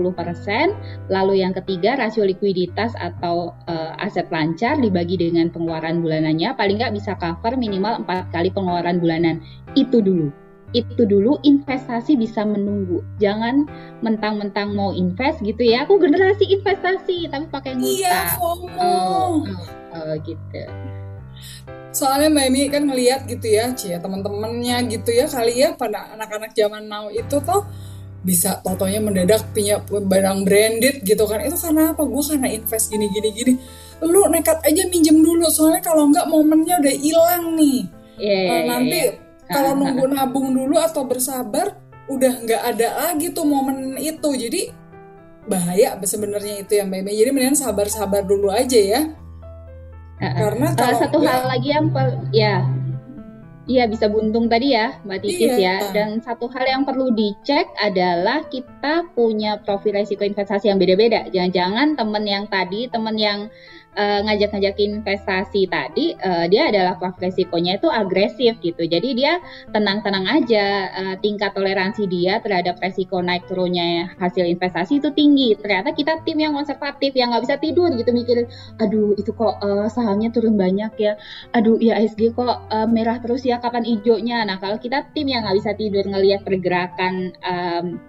lalu 1.11 1.43
yang 1.43 1.51
ketiga 1.51 1.99
rasio 1.99 2.23
likuiditas 2.23 2.95
atau 2.95 3.59
uh, 3.67 3.91
aset 3.99 4.31
lancar 4.31 4.79
dibagi 4.79 5.19
dengan 5.19 5.51
pengeluaran 5.51 5.99
bulanannya 5.99 6.55
paling 6.55 6.79
nggak 6.79 6.95
bisa 6.95 7.19
cover 7.19 7.59
minimal 7.59 8.07
empat 8.07 8.31
kali 8.31 8.53
pengeluaran 8.55 9.03
bulanan 9.03 9.32
itu 9.79 10.01
dulu. 10.03 10.29
Itu 10.73 11.05
dulu 11.05 11.37
investasi 11.45 12.17
bisa 12.17 12.49
menunggu. 12.49 13.05
Jangan 13.21 13.69
mentang-mentang 14.01 14.73
mau 14.73 14.97
invest 14.97 15.45
gitu 15.45 15.61
ya. 15.61 15.85
Aku 15.85 16.01
generasi 16.01 16.49
investasi 16.49 17.29
tapi 17.29 17.47
pakai 17.53 17.77
ngutang 17.77 17.93
iya 17.93 18.37
FOMO 18.41 18.81
oh, 18.81 19.45
oh, 19.45 19.67
oh, 19.93 20.15
gitu. 20.25 20.65
Soalnya 21.93 22.33
Mbak 22.33 22.45
Emi 22.49 22.63
kan 22.73 22.83
ngeliat 22.89 23.29
gitu 23.29 23.47
ya 23.53 23.69
cia 23.77 24.01
teman-temannya 24.01 24.89
gitu 24.89 25.13
ya 25.13 25.29
kali 25.29 25.61
ya 25.61 25.77
pada 25.77 26.09
anak-anak 26.17 26.57
zaman 26.57 26.89
now 26.89 27.13
itu 27.13 27.37
tuh 27.45 27.69
bisa 28.25 28.63
totonya 28.65 29.03
mendadak 29.03 29.45
punya 29.53 29.77
barang 29.85 30.49
branded 30.49 31.05
gitu 31.05 31.29
kan. 31.29 31.45
Itu 31.45 31.61
karena 31.61 31.93
apa? 31.93 32.01
Gue 32.01 32.25
karena 32.25 32.49
invest 32.49 32.89
gini 32.89 33.13
gini 33.13 33.29
gini. 33.37 33.53
Lu 34.01 34.25
nekat 34.33 34.65
aja 34.65 34.89
minjem 34.89 35.21
dulu 35.21 35.53
soalnya 35.53 35.85
kalau 35.85 36.09
nggak 36.09 36.25
momennya 36.33 36.81
udah 36.81 36.95
hilang 36.97 37.61
nih 37.61 38.02
yeah, 38.21 38.43
iya, 38.43 38.53
uh, 38.53 38.63
nanti 38.69 39.01
yeah. 39.01 39.15
kalau 39.53 39.73
nunggu 39.79 40.05
nabung 40.11 40.53
dulu 40.53 40.77
atau 40.81 41.05
bersabar 41.05 41.79
udah 42.11 42.33
nggak 42.43 42.63
ada 42.75 42.89
lagi 43.09 43.31
tuh 43.31 43.47
momen 43.47 43.97
itu. 43.97 44.31
Jadi 44.37 44.63
bahaya 45.43 45.99
sebenarnya 46.03 46.63
itu 46.63 46.79
ya 46.79 46.87
mbak 46.87 47.11
jadi 47.11 47.31
mendingan 47.35 47.59
sabar-sabar 47.59 48.23
dulu 48.23 48.51
aja 48.51 48.79
ya. 48.79 49.01
Karena 50.23 50.71
kalau 50.79 50.97
satu 51.03 51.19
enggak, 51.19 51.35
hal 51.35 51.45
lagi 51.51 51.69
yang 51.75 51.87
ya 52.31 52.63
Iya 53.63 53.87
bisa 53.87 54.11
buntung 54.11 54.51
tadi 54.51 54.75
ya 54.75 54.99
Mbak 55.07 55.19
Titis 55.23 55.55
iya. 55.55 55.79
ya. 55.79 55.95
Dan 55.95 56.19
satu 56.19 56.51
hal 56.51 56.67
yang 56.67 56.83
perlu 56.83 57.15
dicek 57.15 57.71
adalah 57.79 58.43
kita 58.51 59.07
punya 59.15 59.63
profil 59.63 59.95
resiko 59.95 60.27
investasi 60.27 60.67
yang 60.67 60.83
beda-beda. 60.83 61.31
Jangan-jangan 61.31 61.95
temen 61.95 62.25
yang 62.27 62.45
tadi, 62.51 62.91
temen 62.91 63.15
yang 63.15 63.47
uh, 63.97 64.21
ngajak-ngajakin 64.25 65.03
investasi 65.03 65.69
tadi 65.69 66.17
uh, 66.21 66.49
dia 66.49 66.73
adalah 66.73 66.97
profil 66.97 67.29
resikonya 67.29 67.77
itu 67.79 67.89
agresif 67.89 68.57
gitu. 68.61 68.83
Jadi 68.85 69.15
dia 69.17 69.39
tenang-tenang 69.73 70.27
aja 70.29 70.67
uh, 70.93 71.15
tingkat 71.21 71.53
toleransi 71.53 72.09
dia 72.09 72.41
terhadap 72.41 72.81
resiko 72.81 73.21
naik 73.21 73.45
turunnya 73.49 74.13
hasil 74.17 74.45
investasi 74.49 75.01
itu 75.01 75.13
tinggi. 75.13 75.55
Ternyata 75.59 75.93
kita 75.93 76.25
tim 76.25 76.41
yang 76.41 76.57
konservatif 76.57 77.13
yang 77.17 77.33
nggak 77.33 77.45
bisa 77.45 77.57
tidur 77.61 77.89
gitu 77.93 78.11
mikir, 78.13 78.49
aduh 78.81 79.15
itu 79.17 79.31
kok 79.33 79.61
uh, 79.61 79.87
sahamnya 79.89 80.33
turun 80.33 80.57
banyak 80.57 80.93
ya, 80.97 81.13
aduh 81.53 81.77
ya 81.81 82.01
ISG 82.01 82.33
kok 82.33 82.69
uh, 82.69 82.89
merah 82.89 83.21
terus 83.21 83.45
ya 83.45 83.52
kapan 83.59 83.85
hijaunya. 83.85 84.47
Nah 84.47 84.57
kalau 84.63 84.79
kita 84.79 85.05
tim 85.13 85.29
yang 85.29 85.45
nggak 85.45 85.59
bisa 85.59 85.73
tidur 85.75 86.05
ngelihat 86.07 86.47
pergerakan 86.47 87.35
um, 87.43 88.01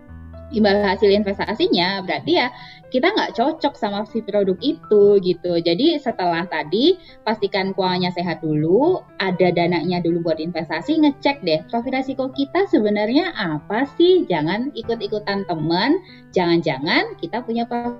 imbal 0.54 0.86
hasil 0.86 1.10
investasinya 1.10 2.06
berarti 2.06 2.38
ya 2.38 2.54
kita 2.94 3.10
nggak 3.10 3.34
cocok 3.34 3.74
sama 3.74 4.06
si 4.06 4.22
produk 4.22 4.54
itu 4.62 5.18
gitu. 5.26 5.58
Jadi 5.58 5.98
setelah 5.98 6.46
tadi 6.46 6.94
pastikan 7.26 7.74
keuangannya 7.74 8.14
sehat 8.14 8.46
dulu, 8.46 9.02
ada 9.18 9.50
dananya 9.50 9.98
dulu 10.06 10.22
buat 10.22 10.38
investasi, 10.38 11.02
ngecek 11.02 11.42
deh 11.42 11.60
profil 11.74 11.98
resiko 11.98 12.30
kita 12.30 12.70
sebenarnya 12.70 13.34
apa 13.34 13.90
sih? 13.98 14.30
Jangan 14.30 14.70
ikut-ikutan 14.78 15.50
teman, 15.50 15.98
jangan-jangan 16.38 17.18
kita 17.18 17.42
punya 17.42 17.66
profil 17.66 17.98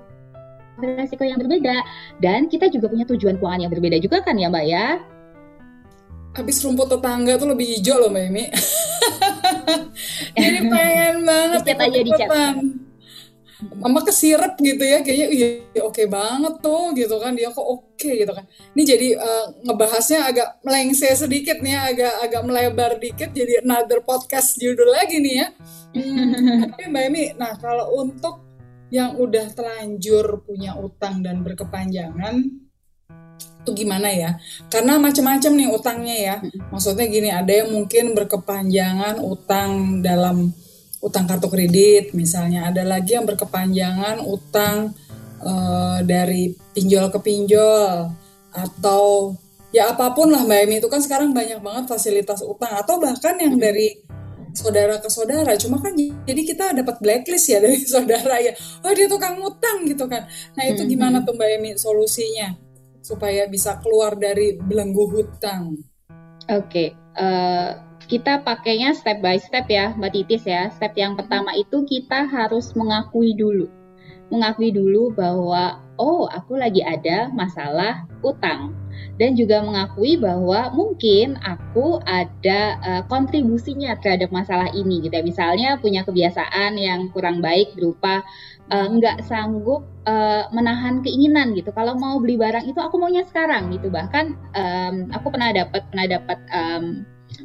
resiko 0.78 1.26
yang 1.26 1.42
berbeda 1.42 1.82
dan 2.22 2.46
kita 2.46 2.70
juga 2.70 2.86
punya 2.90 3.06
tujuan 3.06 3.38
keuangan 3.38 3.66
yang 3.66 3.72
berbeda 3.74 3.98
juga 3.98 4.22
kan 4.22 4.38
ya 4.38 4.46
Mbak 4.46 4.66
ya? 4.70 5.02
Habis 6.34 6.56
rumput 6.66 6.90
tetangga 6.90 7.38
tuh 7.38 7.48
lebih 7.54 7.66
hijau 7.78 7.96
loh 8.02 8.10
Mbak 8.10 8.24
Imi. 8.30 8.44
Jadi 10.42 10.58
pengen 10.66 11.16
banget 11.22 11.62
ikut 11.62 11.80
aja 11.80 12.00
di 12.02 12.12
chat. 12.14 12.30
mama 13.64 14.04
kesirep 14.04 14.60
gitu 14.60 14.84
ya 14.84 15.00
kayaknya 15.00 15.26
iya 15.32 15.48
oke 15.80 15.96
okay 15.96 16.04
banget 16.04 16.60
tuh 16.60 16.92
gitu 16.92 17.16
kan. 17.16 17.32
Dia 17.32 17.48
kok 17.48 17.64
oke 17.64 17.96
okay, 17.96 18.20
gitu 18.20 18.32
kan. 18.34 18.44
Ini 18.76 18.82
jadi 18.84 19.08
uh, 19.16 19.46
ngebahasnya 19.64 20.20
agak 20.28 20.48
melengse 20.66 21.08
sedikit 21.16 21.62
nih 21.64 21.72
ya, 21.72 21.80
agak 21.88 22.14
agak 22.28 22.42
melebar 22.44 22.92
dikit. 23.00 23.30
Jadi 23.32 23.64
another 23.64 24.04
podcast 24.04 24.60
judul 24.60 24.90
lagi 24.90 25.16
nih 25.22 25.34
ya. 25.40 25.48
Hmm, 25.94 26.66
tapi 26.74 26.90
mbak 26.90 27.02
Emi 27.08 27.24
nah 27.38 27.54
kalau 27.54 27.94
untuk 28.02 28.42
yang 28.92 29.16
udah 29.18 29.50
telanjur 29.54 30.42
punya 30.46 30.78
utang 30.78 31.22
dan 31.22 31.42
berkepanjangan 31.42 32.63
itu 33.64 33.88
gimana 33.88 34.12
ya? 34.12 34.36
Karena 34.68 35.00
macam-macam 35.00 35.52
nih 35.56 35.68
utangnya 35.72 36.16
ya. 36.20 36.36
Maksudnya 36.68 37.08
gini, 37.08 37.32
ada 37.32 37.48
yang 37.48 37.72
mungkin 37.72 38.12
berkepanjangan 38.12 39.24
utang 39.24 40.04
dalam 40.04 40.52
utang 41.00 41.24
kartu 41.24 41.48
kredit 41.48 42.12
misalnya. 42.12 42.68
Ada 42.68 42.84
lagi 42.84 43.16
yang 43.16 43.24
berkepanjangan 43.24 44.20
utang 44.20 44.92
uh, 45.40 46.04
dari 46.04 46.52
pinjol 46.76 47.08
ke 47.08 47.18
pinjol 47.24 48.12
atau 48.52 49.34
ya 49.72 49.90
apa 49.96 50.12
pun 50.12 50.28
lah 50.28 50.44
Mbak 50.44 50.60
Emi. 50.68 50.74
Itu 50.84 50.92
kan 50.92 51.00
sekarang 51.00 51.32
banyak 51.32 51.64
banget 51.64 51.88
fasilitas 51.88 52.44
utang 52.44 52.76
atau 52.76 53.00
bahkan 53.00 53.40
yang 53.40 53.56
dari 53.56 53.96
saudara 54.52 55.00
ke 55.00 55.08
saudara. 55.08 55.56
Cuma 55.56 55.80
kan 55.80 55.96
jadi 55.96 56.42
kita 56.44 56.76
dapat 56.76 57.00
blacklist 57.00 57.48
ya 57.48 57.58
dari 57.64 57.80
saudara 57.80 58.44
ya. 58.44 58.52
Oh 58.84 58.92
dia 58.92 59.08
tukang 59.08 59.40
utang 59.40 59.88
gitu 59.88 60.04
kan. 60.04 60.28
Nah 60.52 60.64
itu 60.68 60.84
gimana 60.84 61.24
tuh 61.24 61.32
Mbak 61.32 61.48
Emi 61.56 61.70
solusinya 61.80 62.63
supaya 63.04 63.44
bisa 63.44 63.76
keluar 63.84 64.16
dari 64.16 64.56
belenggu 64.56 65.04
hutang 65.12 65.76
oke 66.48 66.64
okay. 66.64 66.96
uh, 67.14 67.20
eh, 67.20 67.70
kita 68.04 68.44
pakainya 68.44 68.92
step 68.92 69.24
by 69.24 69.40
step 69.40 69.64
ya 69.68 69.96
Mbak 69.96 70.12
Titis 70.12 70.44
ya. 70.44 70.68
Step 70.76 70.92
yang 70.96 71.16
pertama 71.16 71.56
itu 71.56 71.84
kita 71.88 72.28
harus 72.28 72.76
mengakui 72.76 73.32
dulu. 73.32 73.68
Mengakui 74.28 74.72
dulu 74.72 75.12
bahwa 75.16 75.80
oh 75.96 76.28
aku 76.28 76.60
lagi 76.60 76.84
ada 76.84 77.32
masalah 77.32 78.04
utang. 78.20 78.76
Dan 79.20 79.38
juga 79.38 79.62
mengakui 79.62 80.18
bahwa 80.18 80.74
mungkin 80.74 81.38
aku 81.42 82.02
ada 82.02 82.60
uh, 82.82 83.02
kontribusinya 83.06 83.94
terhadap 84.02 84.34
masalah 84.34 84.70
ini 84.74 85.04
gitu 85.04 85.14
ya. 85.14 85.22
Misalnya 85.22 85.78
punya 85.78 86.02
kebiasaan 86.02 86.74
yang 86.74 87.08
kurang 87.14 87.38
baik 87.38 87.78
berupa 87.78 88.26
uh, 88.74 88.86
nggak 88.90 89.22
sanggup 89.24 89.86
uh, 90.08 90.50
menahan 90.50 91.00
keinginan 91.06 91.54
gitu. 91.54 91.70
Kalau 91.70 91.94
mau 91.94 92.18
beli 92.18 92.34
barang 92.34 92.66
itu 92.66 92.78
aku 92.82 92.98
maunya 92.98 93.22
sekarang 93.22 93.70
gitu. 93.70 93.88
Bahkan 93.92 94.26
um, 94.56 94.94
aku 95.14 95.26
pernah 95.30 95.50
dapat 95.54 95.82
pernah 95.88 96.06
dapat 96.10 96.38
um, 96.50 96.84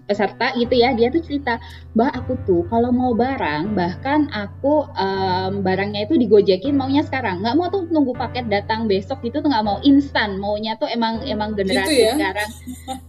peserta 0.07 0.53
gitu 0.55 0.73
ya 0.73 0.95
dia 0.95 1.09
tuh 1.09 1.21
cerita 1.21 1.61
mbak 1.93 2.11
aku 2.23 2.33
tuh 2.47 2.61
kalau 2.69 2.89
mau 2.89 3.11
barang 3.13 3.73
bahkan 3.77 4.29
aku 4.33 4.89
um, 4.93 5.61
barangnya 5.61 6.07
itu 6.07 6.15
digojekin 6.17 6.73
maunya 6.73 7.05
sekarang 7.05 7.41
nggak 7.43 7.55
mau 7.57 7.67
tuh 7.67 7.85
nunggu 7.89 8.15
paket 8.15 8.47
datang 8.47 8.89
besok 8.89 9.21
gitu 9.21 9.43
tuh 9.43 9.49
nggak 9.49 9.65
mau 9.65 9.77
instan 9.85 10.39
maunya 10.39 10.77
tuh 10.79 10.87
emang 10.89 11.21
emang 11.25 11.53
generasi 11.53 11.89
gitu 11.89 12.05
ya? 12.07 12.13
sekarang 12.15 12.49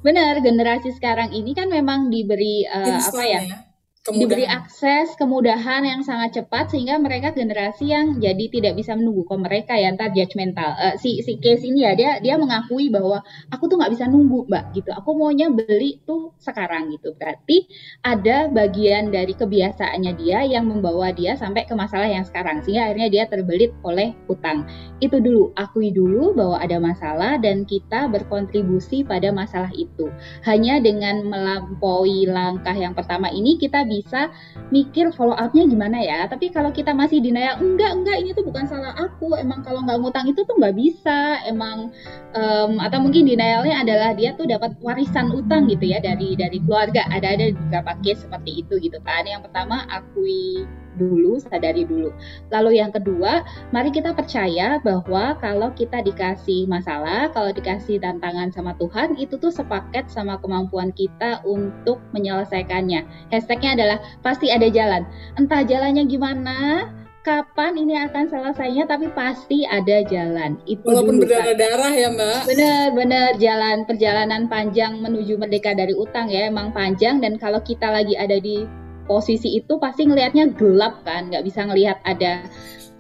benar 0.05 0.35
generasi 0.41 0.89
sekarang 0.97 1.29
ini 1.31 1.55
kan 1.55 1.69
memang 1.71 2.11
diberi 2.11 2.67
uh, 2.67 2.99
apa 3.01 3.23
ya, 3.25 3.41
ya? 3.45 3.70
Kemudahan. 4.01 4.17
diberi 4.25 4.47
akses 4.49 5.13
kemudahan 5.21 5.85
yang 5.85 6.01
sangat 6.01 6.41
cepat 6.41 6.73
sehingga 6.73 6.97
mereka 6.97 7.37
generasi 7.37 7.93
yang 7.93 8.17
jadi 8.17 8.49
tidak 8.49 8.73
bisa 8.81 8.97
menunggu. 8.97 9.29
Kok 9.29 9.41
mereka 9.45 9.77
ya 9.77 9.93
entar 9.93 10.09
judgmental 10.17 10.73
uh, 10.73 10.95
si 10.97 11.21
si 11.21 11.37
case 11.37 11.69
ini 11.69 11.85
ya 11.85 11.93
dia 11.93 12.11
dia 12.25 12.41
mengakui 12.41 12.89
bahwa 12.89 13.21
aku 13.53 13.69
tuh 13.69 13.77
nggak 13.77 13.93
bisa 13.93 14.09
nunggu 14.09 14.49
mbak 14.49 14.73
gitu. 14.73 14.89
Aku 14.97 15.13
maunya 15.21 15.53
beli 15.53 16.01
tuh 16.09 16.33
sekarang 16.41 16.89
gitu. 16.97 17.13
Berarti 17.21 17.69
ada 18.01 18.49
bagian 18.49 19.13
dari 19.13 19.37
kebiasaannya 19.37 20.13
dia 20.17 20.49
yang 20.49 20.65
membawa 20.65 21.13
dia 21.13 21.37
sampai 21.37 21.69
ke 21.69 21.77
masalah 21.77 22.09
yang 22.09 22.25
sekarang 22.25 22.65
sehingga 22.65 22.89
akhirnya 22.89 23.09
dia 23.13 23.25
terbelit 23.29 23.77
oleh 23.85 24.17
utang 24.33 24.65
itu 25.05 25.21
dulu. 25.21 25.53
Akui 25.61 25.93
dulu 25.93 26.33
bahwa 26.33 26.57
ada 26.57 26.81
masalah 26.81 27.37
dan 27.37 27.69
kita 27.69 28.09
berkontribusi 28.09 29.05
pada 29.05 29.29
masalah 29.29 29.69
itu. 29.77 30.09
Hanya 30.49 30.81
dengan 30.81 31.21
melampaui 31.29 32.25
langkah 32.25 32.73
yang 32.73 32.97
pertama 32.97 33.29
ini 33.29 33.61
kita 33.61 33.90
bisa 33.91 34.31
mikir 34.71 35.11
follow 35.19 35.35
up-nya 35.35 35.67
gimana 35.67 35.99
ya. 35.99 36.31
Tapi 36.31 36.55
kalau 36.55 36.71
kita 36.71 36.95
masih 36.95 37.19
denial, 37.19 37.59
enggak, 37.59 37.91
enggak, 37.99 38.17
ini 38.23 38.31
tuh 38.31 38.47
bukan 38.47 38.71
salah 38.71 38.95
aku. 38.95 39.35
Emang 39.35 39.67
kalau 39.67 39.83
nggak 39.83 39.99
ngutang 39.99 40.31
itu 40.31 40.47
tuh 40.47 40.55
nggak 40.55 40.79
bisa. 40.79 41.43
Emang 41.51 41.91
um, 42.39 42.79
atau 42.79 43.03
mungkin 43.03 43.27
denialnya 43.27 43.83
adalah 43.83 44.15
dia 44.15 44.39
tuh 44.39 44.47
dapat 44.47 44.79
warisan 44.79 45.35
utang 45.35 45.67
gitu 45.67 45.91
ya 45.91 45.99
dari 45.99 46.39
dari 46.39 46.63
keluarga. 46.63 47.03
Ada 47.11 47.35
ada 47.35 47.45
beberapa 47.51 47.93
case 48.07 48.23
seperti 48.23 48.63
itu 48.63 48.79
gitu 48.79 49.03
kan. 49.03 49.27
Yang 49.27 49.51
pertama 49.51 49.83
akui 49.91 50.65
dulu, 51.01 51.41
sadari 51.41 51.89
dulu. 51.89 52.13
Lalu 52.53 52.77
yang 52.85 52.93
kedua, 52.93 53.41
mari 53.73 53.89
kita 53.89 54.13
percaya 54.13 54.77
bahwa 54.85 55.41
kalau 55.41 55.73
kita 55.73 56.05
dikasih 56.05 56.69
masalah, 56.69 57.33
kalau 57.33 57.49
dikasih 57.57 57.97
tantangan 58.05 58.53
sama 58.53 58.77
Tuhan, 58.77 59.17
itu 59.17 59.41
tuh 59.41 59.49
sepaket 59.49 60.13
sama 60.13 60.37
kemampuan 60.45 60.93
kita 60.93 61.41
untuk 61.49 62.05
menyelesaikannya. 62.13 63.33
Hashtagnya 63.33 63.81
adalah 63.81 63.99
pasti 64.21 64.53
ada 64.53 64.69
jalan. 64.69 65.09
Entah 65.41 65.65
jalannya 65.65 66.05
gimana, 66.05 66.93
kapan 67.21 67.77
ini 67.77 68.01
akan 68.01 68.33
selesainya 68.33 68.89
tapi 68.89 69.13
pasti 69.13 69.69
ada 69.69 70.01
jalan 70.09 70.57
itu 70.65 70.81
walaupun 70.81 71.21
berdarah-darah 71.21 71.93
ya 71.93 72.09
mbak 72.17 72.49
bener-bener 72.49 73.37
jalan 73.37 73.85
perjalanan 73.85 74.49
panjang 74.49 74.97
menuju 75.05 75.37
merdeka 75.37 75.77
dari 75.77 75.93
utang 75.93 76.33
ya 76.33 76.49
emang 76.49 76.73
panjang 76.73 77.21
dan 77.21 77.37
kalau 77.37 77.61
kita 77.61 77.93
lagi 77.93 78.17
ada 78.17 78.41
di 78.41 78.65
posisi 79.11 79.59
itu 79.59 79.83
pasti 79.83 80.07
ngelihatnya 80.07 80.55
gelap 80.55 81.03
kan, 81.03 81.27
nggak 81.35 81.43
bisa 81.43 81.67
ngelihat 81.67 81.99
ada 82.07 82.47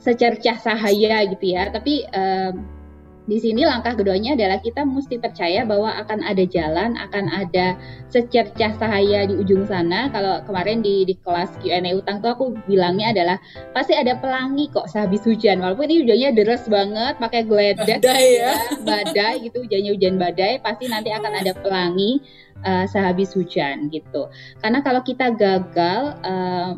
secercah 0.02 0.58
cahaya 0.58 1.30
gitu 1.30 1.54
ya. 1.54 1.70
Tapi 1.70 2.02
um, 2.10 2.79
di 3.28 3.36
sini 3.36 3.68
langkah 3.68 3.92
keduanya 3.92 4.32
adalah 4.32 4.58
kita 4.58 4.82
mesti 4.82 5.20
percaya 5.20 5.62
bahwa 5.68 5.92
akan 6.02 6.24
ada 6.24 6.44
jalan, 6.48 6.96
akan 6.96 7.28
ada 7.28 7.76
secercah 8.08 8.74
cahaya 8.80 9.28
di 9.28 9.36
ujung 9.36 9.68
sana. 9.68 10.08
Kalau 10.08 10.40
kemarin 10.48 10.80
di, 10.80 11.04
di 11.04 11.14
kelas 11.20 11.52
Q&A 11.60 11.92
utang 11.92 12.24
tuh 12.24 12.32
aku 12.32 12.44
bilangnya 12.64 13.12
adalah 13.12 13.36
pasti 13.76 13.92
ada 13.92 14.16
pelangi 14.16 14.72
kok 14.72 14.88
sehabis 14.88 15.22
hujan. 15.28 15.60
Walaupun 15.60 15.86
ini 15.86 15.96
hujannya 16.02 16.30
deras 16.32 16.64
banget, 16.66 17.14
pakai 17.20 17.42
gledek, 17.44 18.00
badai 18.00 18.26
ya, 18.40 18.54
badai 18.82 19.34
gitu, 19.46 19.62
hujannya 19.62 19.90
hujan 19.94 20.14
badai, 20.16 20.58
pasti 20.64 20.88
nanti 20.88 21.12
akan 21.12 21.32
ada 21.44 21.52
pelangi 21.54 22.24
uh, 22.64 22.84
sehabis 22.88 23.36
hujan 23.36 23.92
gitu. 23.92 24.26
Karena 24.58 24.80
kalau 24.80 25.04
kita 25.04 25.32
gagal 25.36 26.18
uh, 26.24 26.72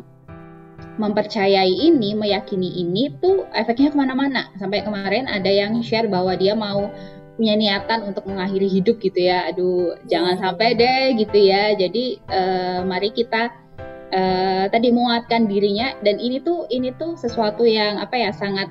mempercayai 0.97 1.73
ini, 1.73 2.13
meyakini 2.13 2.81
ini 2.85 3.09
tuh 3.17 3.49
efeknya 3.53 3.89
ke 3.89 3.97
mana-mana. 3.97 4.49
Sampai 4.61 4.85
kemarin 4.85 5.25
ada 5.25 5.49
yang 5.49 5.81
share 5.81 6.05
bahwa 6.05 6.37
dia 6.37 6.53
mau 6.53 6.89
punya 7.33 7.57
niatan 7.57 8.13
untuk 8.13 8.29
mengakhiri 8.29 8.69
hidup 8.69 9.01
gitu 9.01 9.17
ya. 9.17 9.49
Aduh, 9.49 9.97
jangan 10.05 10.37
sampai 10.37 10.77
deh 10.77 11.17
gitu 11.17 11.37
ya. 11.37 11.73
Jadi 11.73 12.21
uh, 12.29 12.85
mari 12.85 13.09
kita 13.09 13.49
uh, 14.13 14.65
tadi 14.69 14.93
menguatkan 14.93 15.49
dirinya 15.49 15.97
dan 16.05 16.21
ini 16.21 16.37
tuh 16.41 16.69
ini 16.69 16.93
tuh 16.93 17.17
sesuatu 17.17 17.65
yang 17.65 17.97
apa 17.97 18.13
ya 18.13 18.29
sangat 18.29 18.69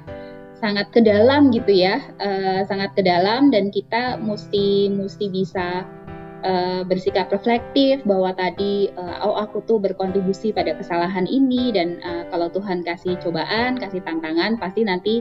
sangat 0.62 0.94
ke 0.94 1.02
dalam 1.02 1.50
gitu 1.50 1.74
ya, 1.74 1.98
uh, 2.22 2.62
sangat 2.70 2.94
ke 2.94 3.02
dalam 3.02 3.50
dan 3.50 3.74
kita 3.74 4.22
mesti 4.22 4.94
mesti 4.94 5.26
bisa 5.26 5.82
uh, 6.42 6.82
bersikap 6.86 7.30
reflektif 7.30 8.02
bahwa 8.04 8.34
tadi 8.34 8.90
uh, 8.94 9.24
oh 9.24 9.38
aku 9.40 9.62
tuh 9.64 9.78
berkontribusi 9.78 10.52
pada 10.52 10.76
kesalahan 10.76 11.24
ini 11.26 11.72
dan 11.72 11.98
uh, 12.02 12.28
kalau 12.28 12.50
Tuhan 12.52 12.84
kasih 12.84 13.16
cobaan, 13.22 13.78
kasih 13.78 14.02
tantangan 14.04 14.58
pasti 14.58 14.82
nanti 14.84 15.14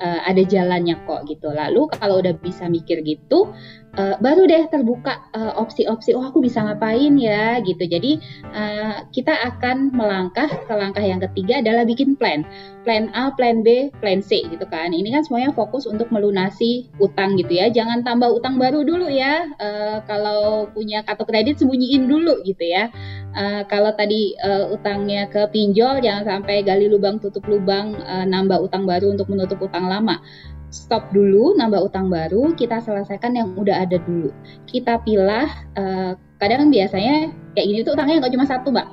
uh, 0.00 0.20
ada 0.24 0.42
jalannya 0.42 0.96
kok 1.04 1.26
gitu. 1.28 1.50
Lalu 1.50 1.90
kalau 1.98 2.22
udah 2.22 2.34
bisa 2.38 2.70
mikir 2.70 3.02
gitu, 3.04 3.50
uh, 3.98 4.14
baru 4.22 4.46
deh 4.46 4.64
terbuka 4.70 5.26
opsi-opsi 5.58 6.14
uh, 6.14 6.22
oh 6.22 6.24
aku 6.30 6.38
bisa 6.38 6.62
ngapain 6.62 7.18
ya 7.18 7.58
gitu. 7.66 7.84
Jadi 7.84 8.22
uh, 8.54 9.04
kita 9.10 9.34
akan 9.34 9.90
melangkah 9.90 10.46
ke 10.46 10.72
langkah 10.72 11.02
yang 11.02 11.18
ketiga 11.18 11.60
adalah 11.60 11.82
bikin 11.82 12.14
plan. 12.14 12.46
Plan 12.86 13.12
A, 13.12 13.28
plan 13.34 13.60
B, 13.60 13.92
plan 14.00 14.24
C 14.24 14.48
gitu 14.48 14.64
kan. 14.70 14.94
Ini 14.94 15.12
kan 15.12 15.26
semuanya 15.26 15.52
fokus 15.52 15.84
untuk 15.84 16.08
melunasi 16.08 16.88
utang 17.02 17.36
gitu 17.36 17.52
ya. 17.52 17.68
Jangan 17.68 18.00
tambah 18.06 18.32
utang 18.32 18.56
baru 18.56 18.86
dulu 18.86 19.10
ya. 19.12 19.50
Uh, 19.60 20.00
kalau 20.08 20.70
punya 20.72 21.04
kartu 21.04 21.28
kredit 21.28 21.60
sembunyiin 21.60 22.08
dulu 22.08 22.40
gitu 22.46 22.64
ya. 22.64 22.88
Uh, 23.36 23.60
kalau 23.68 23.92
tadi 23.92 24.32
uh, 24.40 24.72
utangnya 24.72 25.28
ke 25.28 25.52
pinjol 25.52 26.00
jangan 26.00 26.24
sampai 26.24 26.64
gali 26.64 26.88
lubang 26.88 27.20
tutup 27.20 27.44
lubang 27.44 27.92
uh, 28.00 28.24
nambah 28.24 28.56
utang 28.64 28.88
baru 28.88 29.12
untuk 29.12 29.28
menutup 29.28 29.60
utang 29.60 29.84
lama. 29.84 30.24
Stop 30.68 31.08
dulu, 31.16 31.56
nambah 31.56 31.88
utang 31.88 32.12
baru, 32.12 32.52
kita 32.52 32.84
selesaikan 32.84 33.32
yang 33.32 33.48
udah 33.56 33.88
ada 33.88 33.96
dulu. 34.04 34.28
Kita 34.68 35.00
pilah, 35.00 35.48
uh, 35.80 36.12
kadang 36.36 36.68
biasanya 36.68 37.32
kayak 37.56 37.66
gini 37.72 37.80
tuh 37.84 37.96
utangnya 37.96 38.20
nggak 38.20 38.34
cuma 38.36 38.46
satu, 38.46 38.68
mbak. 38.68 38.88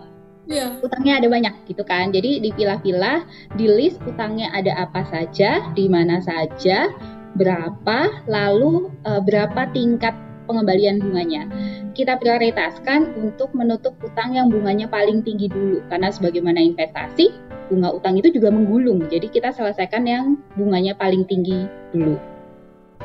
Yeah. 0.46 0.78
Utangnya 0.80 1.20
ada 1.20 1.28
banyak 1.28 1.54
gitu 1.68 1.84
kan. 1.84 2.16
Jadi 2.16 2.40
dipilah-pilah, 2.40 3.28
di 3.60 3.66
list 3.68 4.00
utangnya 4.08 4.54
ada 4.56 4.88
apa 4.88 5.04
saja, 5.10 5.68
di 5.76 5.92
mana 5.92 6.24
saja, 6.24 6.94
berapa, 7.36 8.24
lalu 8.32 8.88
uh, 9.04 9.20
berapa 9.20 9.68
tingkat 9.76 10.16
pengembalian 10.46 11.02
bunganya. 11.02 11.50
Kita 11.98 12.16
prioritaskan 12.22 13.20
untuk 13.20 13.52
menutup 13.58 13.98
utang 14.06 14.38
yang 14.38 14.48
bunganya 14.54 14.86
paling 14.88 15.26
tinggi 15.26 15.50
dulu 15.50 15.82
karena 15.90 16.14
sebagaimana 16.14 16.62
investasi, 16.62 17.34
bunga 17.68 17.94
utang 17.94 18.18
itu 18.18 18.30
juga 18.32 18.50
menggulung. 18.54 19.06
Jadi 19.08 19.30
kita 19.30 19.54
selesaikan 19.54 20.04
yang 20.06 20.38
bunganya 20.56 20.94
paling 20.98 21.26
tinggi 21.26 21.66
dulu. 21.94 22.18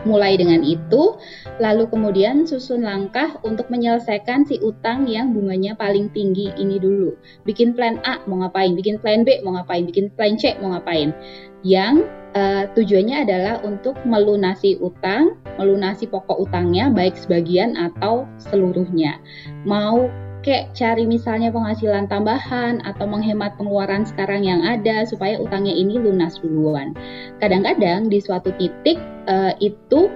Mulai 0.08 0.40
dengan 0.40 0.64
itu, 0.64 1.20
lalu 1.60 1.84
kemudian 1.92 2.48
susun 2.48 2.88
langkah 2.88 3.36
untuk 3.44 3.68
menyelesaikan 3.68 4.48
si 4.48 4.56
utang 4.64 5.04
yang 5.04 5.36
bunganya 5.36 5.76
paling 5.76 6.08
tinggi 6.16 6.48
ini 6.56 6.80
dulu. 6.80 7.12
Bikin 7.44 7.76
plan 7.76 8.00
A 8.08 8.16
mau 8.24 8.40
ngapain, 8.40 8.72
bikin 8.72 8.96
plan 8.96 9.28
B 9.28 9.44
mau 9.44 9.52
ngapain, 9.60 9.84
bikin 9.84 10.08
plan 10.16 10.40
C 10.40 10.56
mau 10.64 10.72
ngapain. 10.72 11.12
Yang 11.60 12.08
uh, 12.32 12.64
tujuannya 12.72 13.28
adalah 13.28 13.60
untuk 13.60 14.00
melunasi 14.08 14.80
utang, 14.80 15.36
melunasi 15.60 16.08
pokok 16.08 16.48
utangnya 16.48 16.88
baik 16.88 17.20
sebagian 17.20 17.76
atau 17.76 18.24
seluruhnya. 18.40 19.20
Mau 19.68 20.08
kayak 20.40 20.72
cari 20.72 21.04
misalnya 21.04 21.52
penghasilan 21.52 22.08
tambahan 22.08 22.80
atau 22.88 23.04
menghemat 23.04 23.54
pengeluaran 23.60 24.08
sekarang 24.08 24.44
yang 24.44 24.64
ada 24.64 25.04
supaya 25.04 25.36
utangnya 25.36 25.72
ini 25.72 26.00
lunas 26.00 26.40
duluan. 26.40 26.96
Kadang-kadang 27.38 28.08
di 28.08 28.18
suatu 28.20 28.52
titik 28.56 28.96
uh, 29.28 29.52
itu 29.60 30.08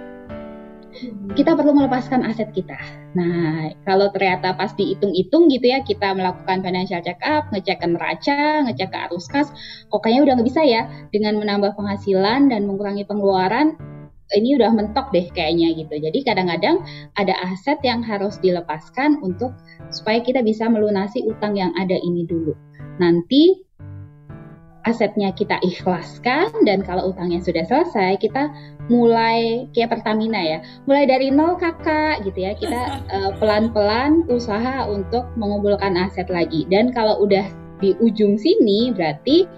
kita 1.34 1.58
perlu 1.58 1.74
melepaskan 1.74 2.22
aset 2.22 2.54
kita. 2.54 2.78
Nah, 3.18 3.74
kalau 3.82 4.14
ternyata 4.14 4.54
pas 4.54 4.70
dihitung-hitung 4.78 5.50
gitu 5.50 5.66
ya, 5.74 5.82
kita 5.82 6.14
melakukan 6.14 6.62
financial 6.62 7.02
check 7.02 7.18
up, 7.26 7.50
ngecek 7.50 7.82
ke 7.82 7.86
neraca, 7.90 8.62
ngecek 8.62 8.94
ke 8.94 8.98
arus 9.10 9.26
kas, 9.26 9.50
kok 9.90 10.00
kayaknya 10.02 10.30
udah 10.30 10.32
nggak 10.38 10.48
bisa 10.54 10.62
ya 10.62 10.86
dengan 11.10 11.42
menambah 11.42 11.74
penghasilan 11.74 12.46
dan 12.46 12.70
mengurangi 12.70 13.02
pengeluaran, 13.02 13.74
ini 14.32 14.56
udah 14.56 14.72
mentok 14.72 15.12
deh 15.12 15.28
kayaknya 15.36 15.76
gitu. 15.76 16.00
Jadi 16.00 16.24
kadang-kadang 16.24 16.80
ada 17.20 17.34
aset 17.52 17.76
yang 17.84 18.00
harus 18.00 18.40
dilepaskan 18.40 19.20
untuk 19.20 19.52
supaya 19.92 20.24
kita 20.24 20.40
bisa 20.40 20.64
melunasi 20.72 21.20
utang 21.28 21.54
yang 21.60 21.70
ada 21.76 21.94
ini 21.94 22.24
dulu. 22.24 22.56
Nanti 22.96 23.64
asetnya 24.84 25.32
kita 25.32 25.56
ikhlaskan 25.64 26.52
dan 26.68 26.84
kalau 26.84 27.12
utangnya 27.12 27.40
sudah 27.40 27.64
selesai 27.64 28.20
kita 28.20 28.52
mulai 28.92 29.64
kayak 29.72 29.96
Pertamina 29.96 30.40
ya 30.44 30.58
mulai 30.84 31.08
dari 31.08 31.32
nol 31.32 31.56
kakak 31.56 32.20
gitu 32.28 32.44
ya 32.44 32.52
kita 32.52 33.00
uh, 33.08 33.32
pelan-pelan 33.40 34.28
usaha 34.28 34.84
untuk 34.84 35.24
mengumpulkan 35.40 35.96
aset 35.96 36.28
lagi 36.28 36.68
dan 36.68 36.92
kalau 36.92 37.16
udah 37.24 37.48
di 37.80 37.96
ujung 38.00 38.36
sini 38.36 38.92
berarti 38.92 39.48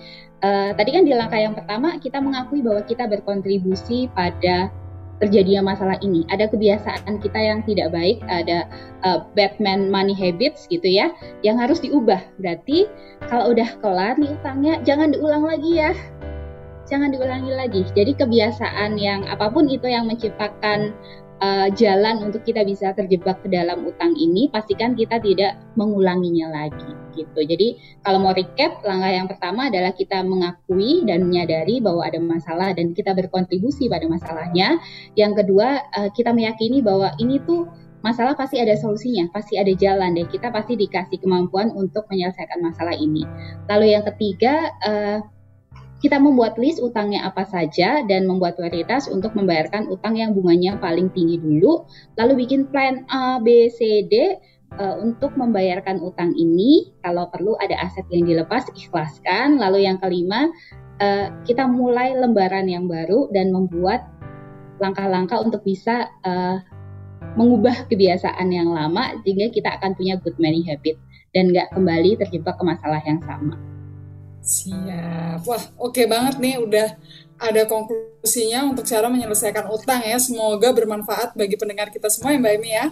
uh, 0.42 0.70
tadi 0.77 0.90
kan 0.92 1.05
di 1.07 1.12
langkah 1.14 1.40
yang 1.40 1.55
pertama 1.57 1.96
kita 2.03 2.20
mengakui 2.20 2.61
bahwa 2.61 2.83
kita 2.85 3.09
berkontribusi 3.09 4.11
pada 4.12 4.68
terjadinya 5.16 5.72
masalah 5.72 5.96
ini. 6.05 6.29
Ada 6.29 6.53
kebiasaan 6.53 7.25
kita 7.25 7.40
yang 7.40 7.64
tidak 7.64 7.92
baik, 7.92 8.20
ada 8.29 8.68
uh, 9.05 9.25
Batman 9.33 9.88
money 9.88 10.12
habits 10.12 10.68
gitu 10.68 10.85
ya, 10.85 11.12
yang 11.40 11.57
harus 11.57 11.81
diubah. 11.81 12.20
Berarti 12.37 12.85
kalau 13.33 13.57
udah 13.57 13.68
kelar 13.81 14.20
nih 14.20 14.33
utangnya, 14.37 14.77
jangan 14.85 15.16
diulang 15.16 15.44
lagi 15.49 15.81
ya. 15.81 15.92
Jangan 16.87 17.11
diulangi 17.16 17.51
lagi. 17.51 17.83
Jadi 17.96 18.14
kebiasaan 18.14 19.01
yang 19.01 19.27
apa 19.27 19.51
pun 19.51 19.66
itu 19.66 19.88
yang 19.88 20.07
menciptakan 20.07 20.92
uh, 21.40 21.66
jalan 21.72 22.22
untuk 22.22 22.44
kita 22.44 22.62
bisa 22.62 22.92
terjebak 22.92 23.40
ke 23.40 23.49
dalam 23.49 23.88
utang 23.88 24.14
ini, 24.14 24.53
pastikan 24.53 24.94
kita 24.94 25.18
tidak 25.18 25.59
mengulanginya 25.75 26.53
lagi 26.53 27.05
gitu. 27.16 27.40
Jadi 27.40 27.81
kalau 28.05 28.20
mau 28.20 28.37
recap, 28.37 28.85
langkah 28.85 29.11
yang 29.11 29.26
pertama 29.26 29.72
adalah 29.72 29.96
kita 29.96 30.20
mengakui 30.20 31.02
dan 31.09 31.24
menyadari 31.24 31.81
bahwa 31.81 32.05
ada 32.05 32.20
masalah 32.20 32.76
dan 32.76 32.92
kita 32.92 33.16
berkontribusi 33.16 33.88
pada 33.88 34.05
masalahnya. 34.05 34.76
Yang 35.16 35.42
kedua, 35.42 35.81
uh, 35.96 36.11
kita 36.12 36.37
meyakini 36.37 36.85
bahwa 36.85 37.16
ini 37.16 37.40
tuh 37.42 37.64
masalah 38.05 38.37
pasti 38.37 38.61
ada 38.61 38.76
solusinya, 38.76 39.26
pasti 39.33 39.57
ada 39.57 39.72
jalan 39.72 40.14
deh. 40.14 40.29
Kita 40.29 40.52
pasti 40.52 40.76
dikasih 40.76 41.18
kemampuan 41.18 41.72
untuk 41.72 42.05
menyelesaikan 42.12 42.61
masalah 42.61 42.94
ini. 42.94 43.24
Lalu 43.66 43.96
yang 43.96 44.05
ketiga, 44.05 44.70
uh, 44.85 45.18
kita 45.96 46.20
membuat 46.20 46.61
list 46.61 46.79
utangnya 46.85 47.24
apa 47.24 47.48
saja 47.48 48.05
dan 48.05 48.29
membuat 48.29 48.61
prioritas 48.61 49.09
untuk 49.09 49.33
membayarkan 49.33 49.88
utang 49.88 50.20
yang 50.20 50.37
bunganya 50.37 50.76
paling 50.76 51.09
tinggi 51.16 51.40
dulu, 51.40 51.88
lalu 52.20 52.44
bikin 52.44 52.68
plan 52.68 53.09
A, 53.09 53.40
B, 53.40 53.72
C, 53.72 54.05
D 54.05 54.37
uh, 54.74 54.96
untuk 54.98 55.38
membayarkan 55.38 56.02
utang 56.02 56.35
ini. 56.35 56.90
Kalau 57.05 57.31
perlu 57.31 57.55
ada 57.62 57.79
aset 57.87 58.05
yang 58.11 58.26
dilepas, 58.26 58.66
ikhlaskan. 58.74 59.62
Lalu 59.62 59.87
yang 59.87 60.02
kelima, 60.02 60.50
uh, 60.98 61.26
kita 61.46 61.70
mulai 61.70 62.16
lembaran 62.18 62.66
yang 62.66 62.90
baru 62.90 63.31
dan 63.31 63.55
membuat 63.55 64.09
langkah-langkah 64.83 65.40
untuk 65.40 65.64
bisa 65.64 66.11
uh, 66.26 66.61
mengubah 67.37 67.88
kebiasaan 67.88 68.48
yang 68.48 68.72
lama 68.72 69.16
sehingga 69.24 69.52
kita 69.52 69.76
akan 69.81 69.96
punya 69.96 70.16
good 70.20 70.37
money 70.37 70.64
habit 70.68 70.96
dan 71.33 71.52
nggak 71.52 71.72
kembali 71.72 72.16
terjebak 72.16 72.57
ke 72.57 72.64
masalah 72.64 73.00
yang 73.05 73.20
sama. 73.24 73.57
Siap. 74.46 75.42
Wah, 75.42 75.64
oke 75.76 75.96
okay 75.96 76.07
banget 76.07 76.38
nih 76.38 76.57
udah 76.62 76.88
ada 77.37 77.62
konklusinya 77.68 78.72
untuk 78.72 78.88
cara 78.88 79.11
menyelesaikan 79.11 79.68
utang 79.68 80.00
ya. 80.00 80.16
Semoga 80.16 80.72
bermanfaat 80.72 81.37
bagi 81.37 81.59
pendengar 81.59 81.92
kita 81.92 82.09
semua 82.09 82.33
ya 82.33 82.40
Mbak 82.40 82.55
Emi 82.57 82.70
ya. 82.72 82.87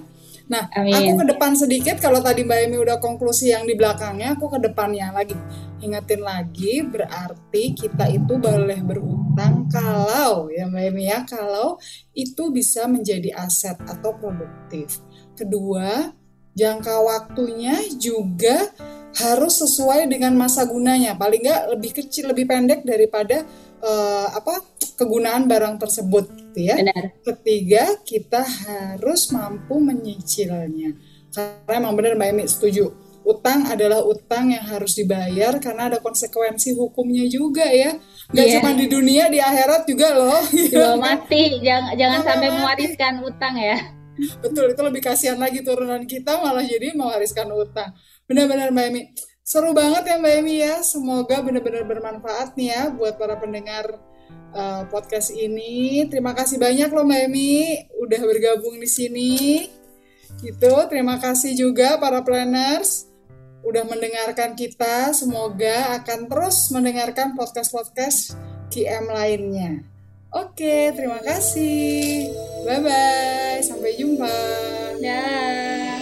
Nah, 0.45 0.69
Amin. 0.77 0.93
aku 0.93 1.25
ke 1.25 1.25
depan 1.33 1.57
sedikit 1.57 1.97
kalau 1.97 2.21
tadi 2.21 2.45
Mbak 2.45 2.59
Emi 2.69 2.77
udah 2.77 3.01
konklusi 3.01 3.49
yang 3.57 3.65
di 3.65 3.73
belakangnya, 3.73 4.37
aku 4.37 4.53
ke 4.53 4.59
depannya 4.61 5.09
lagi. 5.09 5.37
Ingetin 5.81 6.21
lagi 6.21 6.85
berarti 6.85 7.73
kita 7.73 8.13
itu 8.13 8.37
boleh 8.37 8.81
berutang 8.85 9.65
kalau 9.73 10.53
ya 10.53 10.69
Mbak 10.69 10.85
Emi 10.93 11.09
ya, 11.09 11.25
kalau 11.25 11.81
itu 12.13 12.53
bisa 12.53 12.85
menjadi 12.85 13.33
aset 13.41 13.81
atau 13.89 14.13
produktif. 14.21 15.01
Kedua, 15.33 16.13
jangka 16.53 16.95
waktunya 17.01 17.81
juga 17.97 18.69
harus 19.15 19.63
sesuai 19.63 20.11
dengan 20.11 20.35
masa 20.35 20.67
gunanya 20.67 21.15
paling 21.15 21.47
nggak 21.47 21.79
lebih 21.79 22.03
kecil 22.03 22.35
lebih 22.35 22.51
pendek 22.51 22.83
daripada 22.83 23.47
uh, 23.79 24.29
apa 24.35 24.59
kegunaan 24.95 25.51
barang 25.51 25.79
tersebut 25.83 26.25
gitu 26.33 26.59
ya. 26.71 26.79
Benar. 26.79 27.05
ketiga 27.23 27.85
kita 28.07 28.43
harus 28.43 29.31
mampu 29.35 29.79
menyicilnya. 29.83 30.95
Karena 31.35 31.73
emang 31.83 31.99
benar 31.99 32.15
mbak 32.15 32.29
Emi 32.31 32.45
setuju. 32.47 32.95
Utang 33.25 33.65
adalah 33.65 34.05
utang 34.05 34.53
yang 34.53 34.63
harus 34.69 34.95
dibayar 35.01 35.57
karena 35.57 35.89
ada 35.89 35.99
konsekuensi 35.99 36.77
hukumnya 36.77 37.25
juga 37.27 37.65
ya. 37.65 37.97
Nggak 38.31 38.47
yeah. 38.47 38.55
cuma 38.61 38.71
di 38.77 38.87
dunia 38.87 39.25
di 39.33 39.41
akhirat 39.41 39.83
juga 39.89 40.13
loh. 40.13 40.41
Belum 40.53 41.01
mati. 41.01 41.59
Jangan 41.65 41.97
jangan 41.97 42.21
sampai 42.21 42.49
mati. 42.53 42.59
mewariskan 42.61 43.15
utang 43.25 43.55
ya. 43.57 43.79
Betul 44.15 44.71
itu 44.71 44.83
lebih 44.85 45.03
kasihan 45.03 45.39
lagi 45.41 45.65
turunan 45.67 46.07
kita 46.07 46.39
malah 46.39 46.63
jadi 46.63 46.95
mewariskan 46.95 47.51
utang. 47.51 47.97
Benar-benar 48.31 48.71
Mbak 48.71 48.87
Emi. 48.93 49.03
Seru 49.43 49.75
banget 49.75 50.05
ya 50.07 50.17
Mbak 50.21 50.35
Emi 50.45 50.55
ya. 50.63 50.75
Semoga 50.85 51.41
benar-benar 51.43 51.83
bermanfaat 51.89 52.55
nih 52.55 52.69
ya 52.71 52.83
buat 52.93 53.19
para 53.19 53.41
pendengar 53.41 54.13
uh, 54.55 54.87
podcast 54.88 55.35
ini 55.35 56.07
terima 56.07 56.33
kasih 56.33 56.57
banyak 56.57 56.88
loh 56.88 57.05
Mbak 57.05 57.21
Emi 57.29 57.85
udah 58.01 58.21
bergabung 58.23 58.79
di 58.79 58.88
sini 58.88 59.67
gitu 60.40 60.73
terima 60.88 61.19
kasih 61.21 61.59
juga 61.59 61.99
para 61.99 62.23
planners 62.23 63.11
udah 63.67 63.85
mendengarkan 63.85 64.57
kita 64.57 65.12
semoga 65.12 65.99
akan 66.01 66.31
terus 66.31 66.71
mendengarkan 66.73 67.35
podcast-podcast 67.37 68.38
QM 68.73 69.11
lainnya 69.11 69.95
Oke, 70.35 70.90
terima 70.99 71.23
kasih. 71.23 72.27
Bye 72.67 72.83
bye. 72.83 73.62
Sampai 73.62 73.95
jumpa. 73.95 74.35
Dah. 74.99 75.94